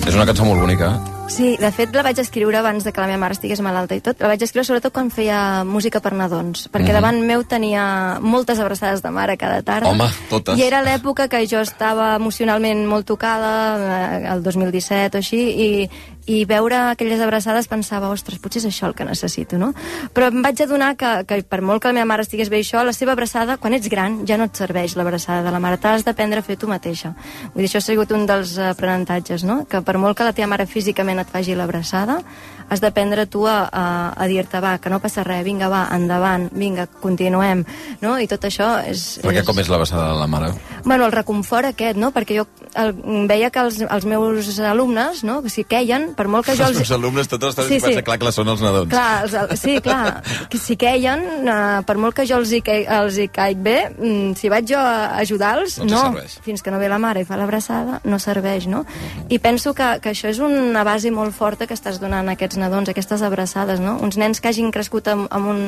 [0.06, 0.94] És una cançó molt bonica.
[0.96, 1.12] eh?
[1.28, 4.02] Sí, de fet la vaig escriure abans de que la meva mare estigués malalta i
[4.06, 4.20] tot.
[4.22, 6.94] La vaig escriure sobretot quan feia música per nadons, perquè Mhm.
[6.94, 9.90] davant meu tenia moltes abraçades de mare cada tarda.
[9.90, 10.58] Home, totes.
[10.60, 15.90] I era l'època que jo estava emocionalment molt tocada, eh, el 2017 o així, i
[16.26, 19.72] i veure aquelles abraçades pensava, ostres, potser és això el que necessito, no?
[20.14, 22.82] Però em vaig adonar que, que per molt que la meva mare estigués bé això,
[22.86, 26.06] la seva abraçada, quan ets gran, ja no et serveix l'abraçada de la mare, t'has
[26.08, 27.14] d'aprendre a fer tu mateixa.
[27.54, 29.64] Vull dir, això ha sigut un dels aprenentatges, no?
[29.70, 32.22] Que per molt que la teva mare físicament et faci l'abraçada,
[32.70, 33.86] has d'aprendre tu a, a,
[34.16, 37.64] a dir-te, va, que no passa res, vinga, va, endavant, vinga, continuem,
[38.02, 38.16] no?
[38.20, 39.20] I tot això és...
[39.24, 39.48] Perquè és...
[39.48, 40.52] com és la vessada de la mare?
[40.86, 42.12] Bueno, el reconfort aquest, no?
[42.16, 42.46] Perquè jo
[42.76, 42.94] el,
[43.30, 45.42] veia que els, els meus alumnes, no?
[45.46, 46.84] Que si queien, per molt que jo Els els...
[46.84, 48.90] meus alumnes, totes les Sí, sí, clar que són els nadons.
[48.92, 52.82] Clar, els, sí, clar, que si queien, eh, per molt que jo els hi, que,
[53.00, 56.38] els hi caig bé, mm, si vaig jo a ajudar-los, No no, serveix.
[56.46, 58.84] fins que no ve la mare i fa l'abraçada, no serveix, no?
[59.30, 62.55] I penso que, que això és una base molt forta que estàs donant a aquests
[62.62, 63.96] nadons, aquestes abraçades, no?
[64.04, 65.62] Uns nens que hagin crescut amb, amb un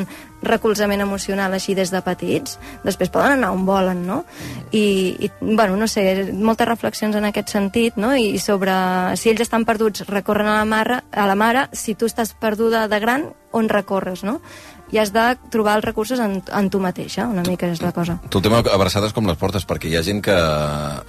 [0.46, 4.24] recolzament emocional així des de petits, després poden anar on volen, no?
[4.72, 8.14] I, i bueno, no sé, moltes reflexions en aquest sentit, no?
[8.16, 8.74] I sobre
[9.18, 12.88] si ells estan perduts, recorren a la mare, a la mare si tu estàs perduda
[12.88, 14.42] de gran, on recorres, no?
[14.92, 18.18] I has de trobar els recursos en, en tu mateixa, una mica és la cosa.
[18.32, 20.36] Tu tema abraçades com les portes, perquè hi ha gent que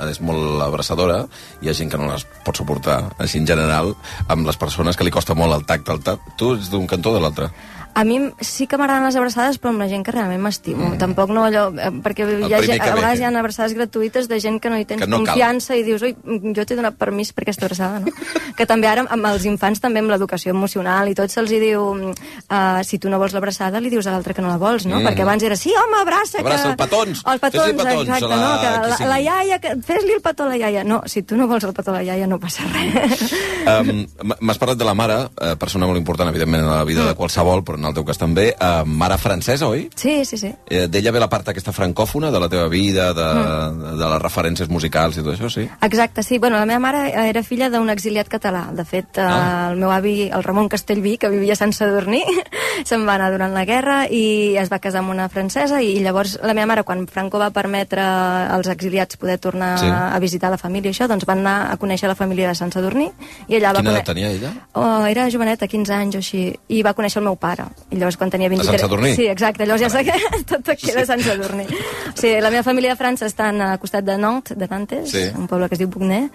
[0.09, 1.23] és molt abraçadora,
[1.63, 3.95] hi ha gent que no les pot suportar, així en general,
[4.29, 6.37] amb les persones que li costa molt el tacte, el tacte.
[6.39, 7.53] Tu ets d'un cantó o de l'altre?
[7.99, 10.85] A mi sí que m'agraden les abraçades, però amb la gent que realment m'estimo.
[10.93, 10.99] Mm.
[11.01, 11.65] Tampoc no allò...
[11.75, 14.71] eh, Perquè hi ha, gent, a ve, vegades hi ha abraçades gratuïtes de gent que
[14.71, 15.33] no hi tens Que no cal.
[15.33, 16.13] confiança i dius, oi,
[16.55, 18.13] jo t'he donat permís per aquesta abraçada, no?
[18.59, 22.81] que també ara amb els infants, també amb l'educació emocional i tot se'ls diu, uh,
[22.87, 24.99] si tu no vols l'abraçada, li dius a l'altre que no la vols, no?
[25.01, 25.07] Mm.
[25.11, 26.71] Perquè abans era, sí, home, abraça, Abraça que...
[26.71, 27.23] el petons.
[27.27, 28.51] El petons, petons exacte, la- no?
[28.63, 28.71] Que
[29.05, 29.75] la, la iaia, que...
[29.85, 30.85] fes-li el petó a la iaia.
[30.85, 33.29] No, si tu no vols el petó a la iaia no passa res.
[33.69, 34.07] Um,
[34.41, 37.09] M'has parlat de la mare, eh, persona molt important, evidentment, en la vida Mm.
[37.11, 38.55] de qualsevol, però en el teu cas també.
[38.57, 39.91] Uh, mare francesa, oi?
[39.95, 40.55] Sí, sí, sí.
[40.71, 43.99] Eh, D'ella ve la part aquesta francòfona de la teva vida, de, Mm.
[43.99, 45.69] de les referències musicals i tot això, sí?
[45.83, 46.39] Exacte, sí.
[46.39, 48.71] Bueno, la meva mare era filla d'un exiliat català.
[48.73, 49.69] De fet, ah.
[49.73, 52.23] el meu avi, el Ramon Castellví, que vivia a Sant Sadurní,
[52.89, 56.37] se'n va anar durant la guerra i es va casar amb una francesa i llavors
[56.47, 59.85] la meva mare, quan Franco va permetre als exiliats poder tornar Sí.
[59.87, 59.91] sí.
[59.93, 62.71] a visitar la família i això, doncs van anar a conèixer la família de Sant
[62.73, 63.11] Sadurní
[63.49, 64.53] i allà va Quina edat tenia ella?
[64.79, 67.67] Oh, era joveneta, 15 anys o així, i va conèixer el meu pare.
[67.91, 68.79] I llavors quan tenia 23...
[68.79, 69.15] Sant Sadurní?
[69.17, 70.15] Sí, exacte, llavors ja sé que
[70.47, 71.67] tot queda a Sant Sadurní.
[72.15, 75.25] Sí, la meva família de França està al costat de Nantes, de Nantes, Sí.
[75.37, 76.29] un poble que es diu Bugner,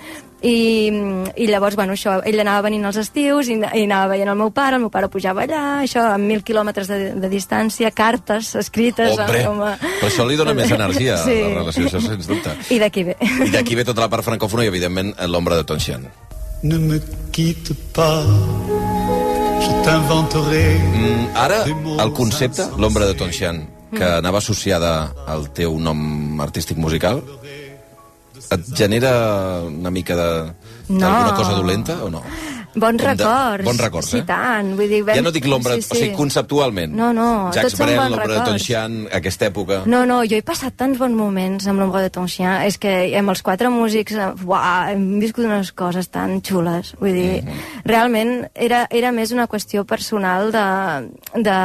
[0.43, 0.91] i,
[1.39, 4.51] i llavors, bueno, això, ell anava venint als estius i, i anava veient el meu
[4.51, 9.15] pare, el meu pare pujava allà, això, a mil quilòmetres de, de distància, cartes escrites...
[9.15, 9.71] Hombre, com a...
[9.79, 11.37] però això li dona més energia Sí.
[11.39, 12.57] a la relació, això sens dubte.
[12.75, 13.15] I d'aquí ve.
[13.47, 16.09] I d'aquí ve tota la part francòfona i, evidentment, l'ombra de Tonxian.
[16.63, 16.99] Ne me
[17.31, 18.27] quitte pas.
[19.83, 21.63] Mm, ara,
[22.03, 23.63] el concepte, l'ombra de Tonxian,
[23.93, 27.21] que anava associada al teu nom artístic musical,
[28.51, 29.13] et genera
[29.67, 30.29] una mica de...
[30.89, 30.99] No.
[31.07, 32.19] d'alguna cosa dolenta o no?
[32.75, 33.63] Bons Com de- records.
[33.65, 34.23] bons records, sí, eh?
[34.25, 34.71] tant.
[34.75, 35.15] Vull dir, vam...
[35.15, 35.91] Ja no dic l'ombra, sí, sí.
[35.93, 36.91] o sigui, conceptualment.
[36.97, 38.49] No, no, Jacques tots són Brel, bons l'ombra de records.
[38.49, 39.77] Tonxian, aquesta època...
[39.85, 42.63] No, no, jo he passat tants bons moments amb l'Ombre de Tonchien.
[42.65, 46.95] És que amb els quatre músics, eh, uah, hem viscut unes coses tan xules.
[46.99, 47.82] Vull dir, Mhm.
[47.86, 50.63] Realment era, era més una qüestió personal de,
[51.43, 51.55] de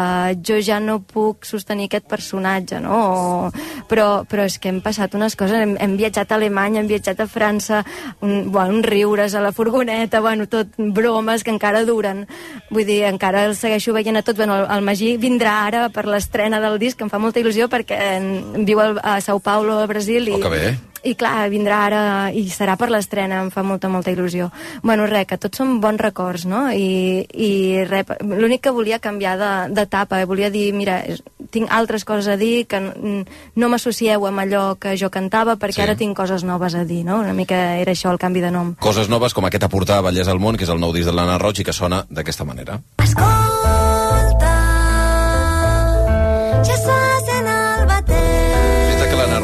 [0.45, 2.97] jo ja no puc sostenir aquest personatge, no?
[2.99, 3.51] O,
[3.89, 7.21] però, però és que hem passat unes coses, hem, hem viatjat a Alemanya, hem viatjat
[7.23, 7.85] a França,
[8.21, 12.27] un, bueno, uns riures a la furgoneta, bueno, tot bromes que encara duren.
[12.71, 14.37] Vull dir, encara el segueixo veient a tot.
[14.37, 17.99] Bueno, el, el Magí vindrà ara per l'estrena del disc, em fa molta il·lusió perquè
[18.19, 20.98] en- viu a Sao Paulo, al Brasil, i, Oh.
[21.05, 22.03] I clar, vindrà ara
[22.35, 24.51] i serà per l'estrena, em fa molta, molta il·lusió.
[24.83, 26.71] Bueno, res, que tots són bons records, no?
[26.73, 30.25] I, i res, l'únic que volia canviar de- d'etapa, eh?
[30.27, 31.03] volia dir, mira,
[31.51, 33.25] tinc altres coses a dir, que n-
[33.55, 35.83] no m'associeu amb allò que jo cantava, perquè Sí.
[35.83, 37.21] ara tinc coses noves a dir, no?
[37.21, 38.75] Una mica era això, el canvi de nom.
[38.81, 41.39] Coses noves com aquesta portada Vallès al món, que és el nou disc de l'Anna
[41.39, 42.81] Roig i que sona d'aquesta manera.
[43.05, 43.68] Ja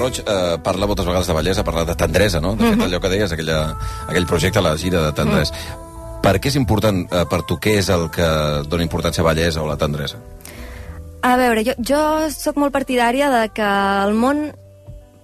[0.04, 2.52] Roig eh, parla moltes vegades de bellesa, parla de tendresa, no?
[2.60, 3.60] De fet, allò que deies, aquella,
[4.04, 5.56] aquell projecte, la gira de tendresa.
[6.24, 7.56] Per què és important eh, per tu?
[7.60, 8.26] Què és el que
[8.68, 10.20] dona importància a bellesa o la tendresa?
[11.24, 12.02] A veure, jo, jo
[12.32, 13.70] sóc molt partidària de que
[14.04, 14.50] el món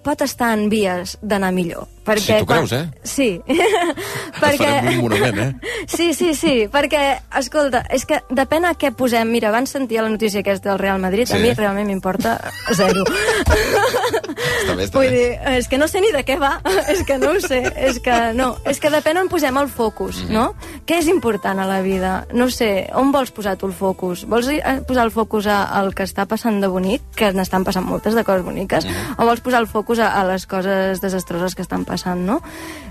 [0.05, 1.85] pot estar en vies d'anar millor.
[2.11, 2.85] Perquè Si tu creus, eh?
[3.03, 3.29] Sí.
[3.49, 5.85] Et farem un monument, eh?
[5.87, 9.31] Sí, sí, sí, perquè, escolta, és que depèn a què posem.
[9.31, 11.37] Mira, abans sentia la notícia aquesta del Real Madrid, Sí.
[11.37, 12.39] a mi realment m'importa
[12.75, 13.05] zero.
[13.05, 15.17] Està bé, està Vull bé.
[15.17, 18.01] dir, és que no sé ni de què va, és que no ho sé, és
[18.01, 20.33] que no, és que depèn on posem el focus, Mhm.
[20.33, 20.55] no?
[20.87, 22.27] Què és important a la vida?
[22.33, 24.25] No sé, on vols posar tu el focus?
[24.27, 28.15] Vols eh, posar el focus al que està passant de bonic, que n'estan passant moltes
[28.15, 29.15] de coses boniques, Mhm.
[29.19, 32.41] o vols posar el focus a, a les coses desastroses que estan passant, no?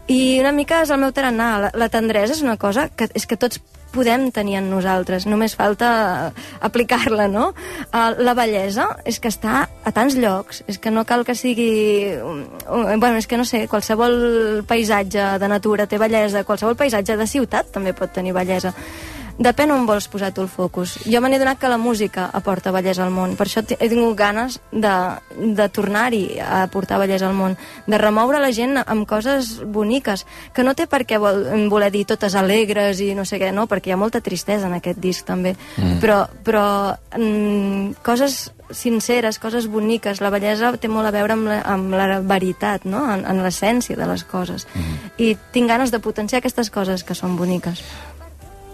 [0.09, 3.27] I una mica és el meu tarannà, la, la tendresa és una cosa que és
[3.29, 3.61] que tots
[3.93, 5.89] podem tenir en nosaltres, només falta
[6.29, 7.49] eh, aplicar-la, no?
[7.89, 12.13] Uh, la bellesa és que està a tants llocs, és que no cal que sigui...
[12.21, 17.29] Uh, bueno, és que no sé, qualsevol paisatge de natura té bellesa, qualsevol paisatge de
[17.29, 18.75] ciutat també pot tenir bellesa.
[19.39, 20.97] Depèn on vols posar tu el focus.
[21.07, 23.37] Jo me n'he donat que la música aporta bellesa al món.
[23.39, 24.91] Per això he tingut ganes de,
[25.55, 27.55] de tornar-hi a portar bellesa al món,
[27.87, 32.03] de remoure la gent amb coses boniques, que no té per què vol, voler dir
[32.09, 35.23] totes alegres i no sé què, no, perquè hi ha molta tristesa en aquest disc
[35.25, 35.55] també.
[35.77, 36.01] Mm.
[36.03, 36.67] Però, però
[37.15, 40.19] mm, coses sinceres, coses boniques.
[40.21, 43.07] La bellesa té molt a veure amb la, amb la veritat, no?
[43.13, 44.67] en, en l'essència de les coses.
[44.75, 45.01] Mm.
[45.17, 47.83] I tinc ganes de potenciar aquestes coses que són boniques.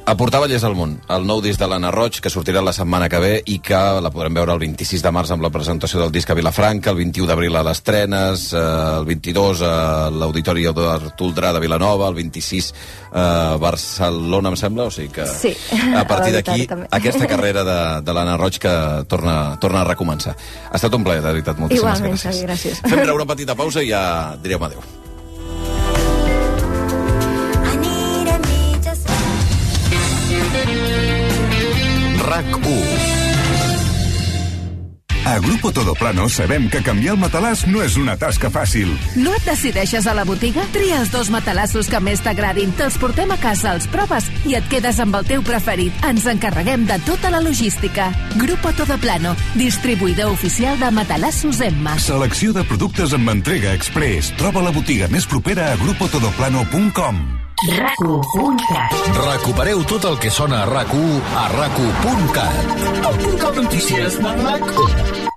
[0.05, 3.17] Aportar bellers al món, el nou disc de l'Anna Roig, que sortirà la setmana que
[3.17, 6.29] ve i que la podrem veure el 26 de març amb la presentació del disc
[6.29, 8.59] a Vilafranca, el 21 d'abril a les Trenes, eh,
[8.99, 9.71] el 22 a
[10.13, 12.67] l'Auditori Eduard Toldrà de Vilanova, el 26
[13.17, 13.23] a
[13.57, 16.67] Barcelona, em sembla, o sigui que sí, a partir d'aquí
[16.99, 18.75] aquesta carrera de, de l'Anna Roig que
[19.09, 20.35] torna, torna a recomençar.
[20.69, 22.45] Ha estat un plaer, de veritat, moltíssimes Igualment, gràcies.
[22.45, 22.85] Gràcies.
[22.85, 24.05] Fem una petita pausa i ja
[24.45, 24.85] direm adeu.
[32.25, 33.25] RAC1
[35.25, 38.91] A Grupo Todo Plano sabem que canviar el matalàs no és una tasca fàcil.
[39.17, 40.61] No et decideixes a la botiga?
[40.73, 44.67] Tria els dos matalassos que més t'agradin, te'ls portem a casa, els proves i et
[44.69, 45.97] quedes amb el teu preferit.
[46.05, 48.11] Ens encarreguem de tota la logística.
[48.37, 51.97] Grupo Todo Plano, distribuïdor oficial de matalassos Emma.
[51.97, 54.29] Selecció de productes amb entrega express.
[54.37, 57.44] Troba la botiga més propera a grupotodoplano.com.
[57.63, 62.75] RAC1.cat Recupereu tot el que sona a RAC1 a RAC1.cat.
[63.11, 65.34] El punt de notícies de RAC1.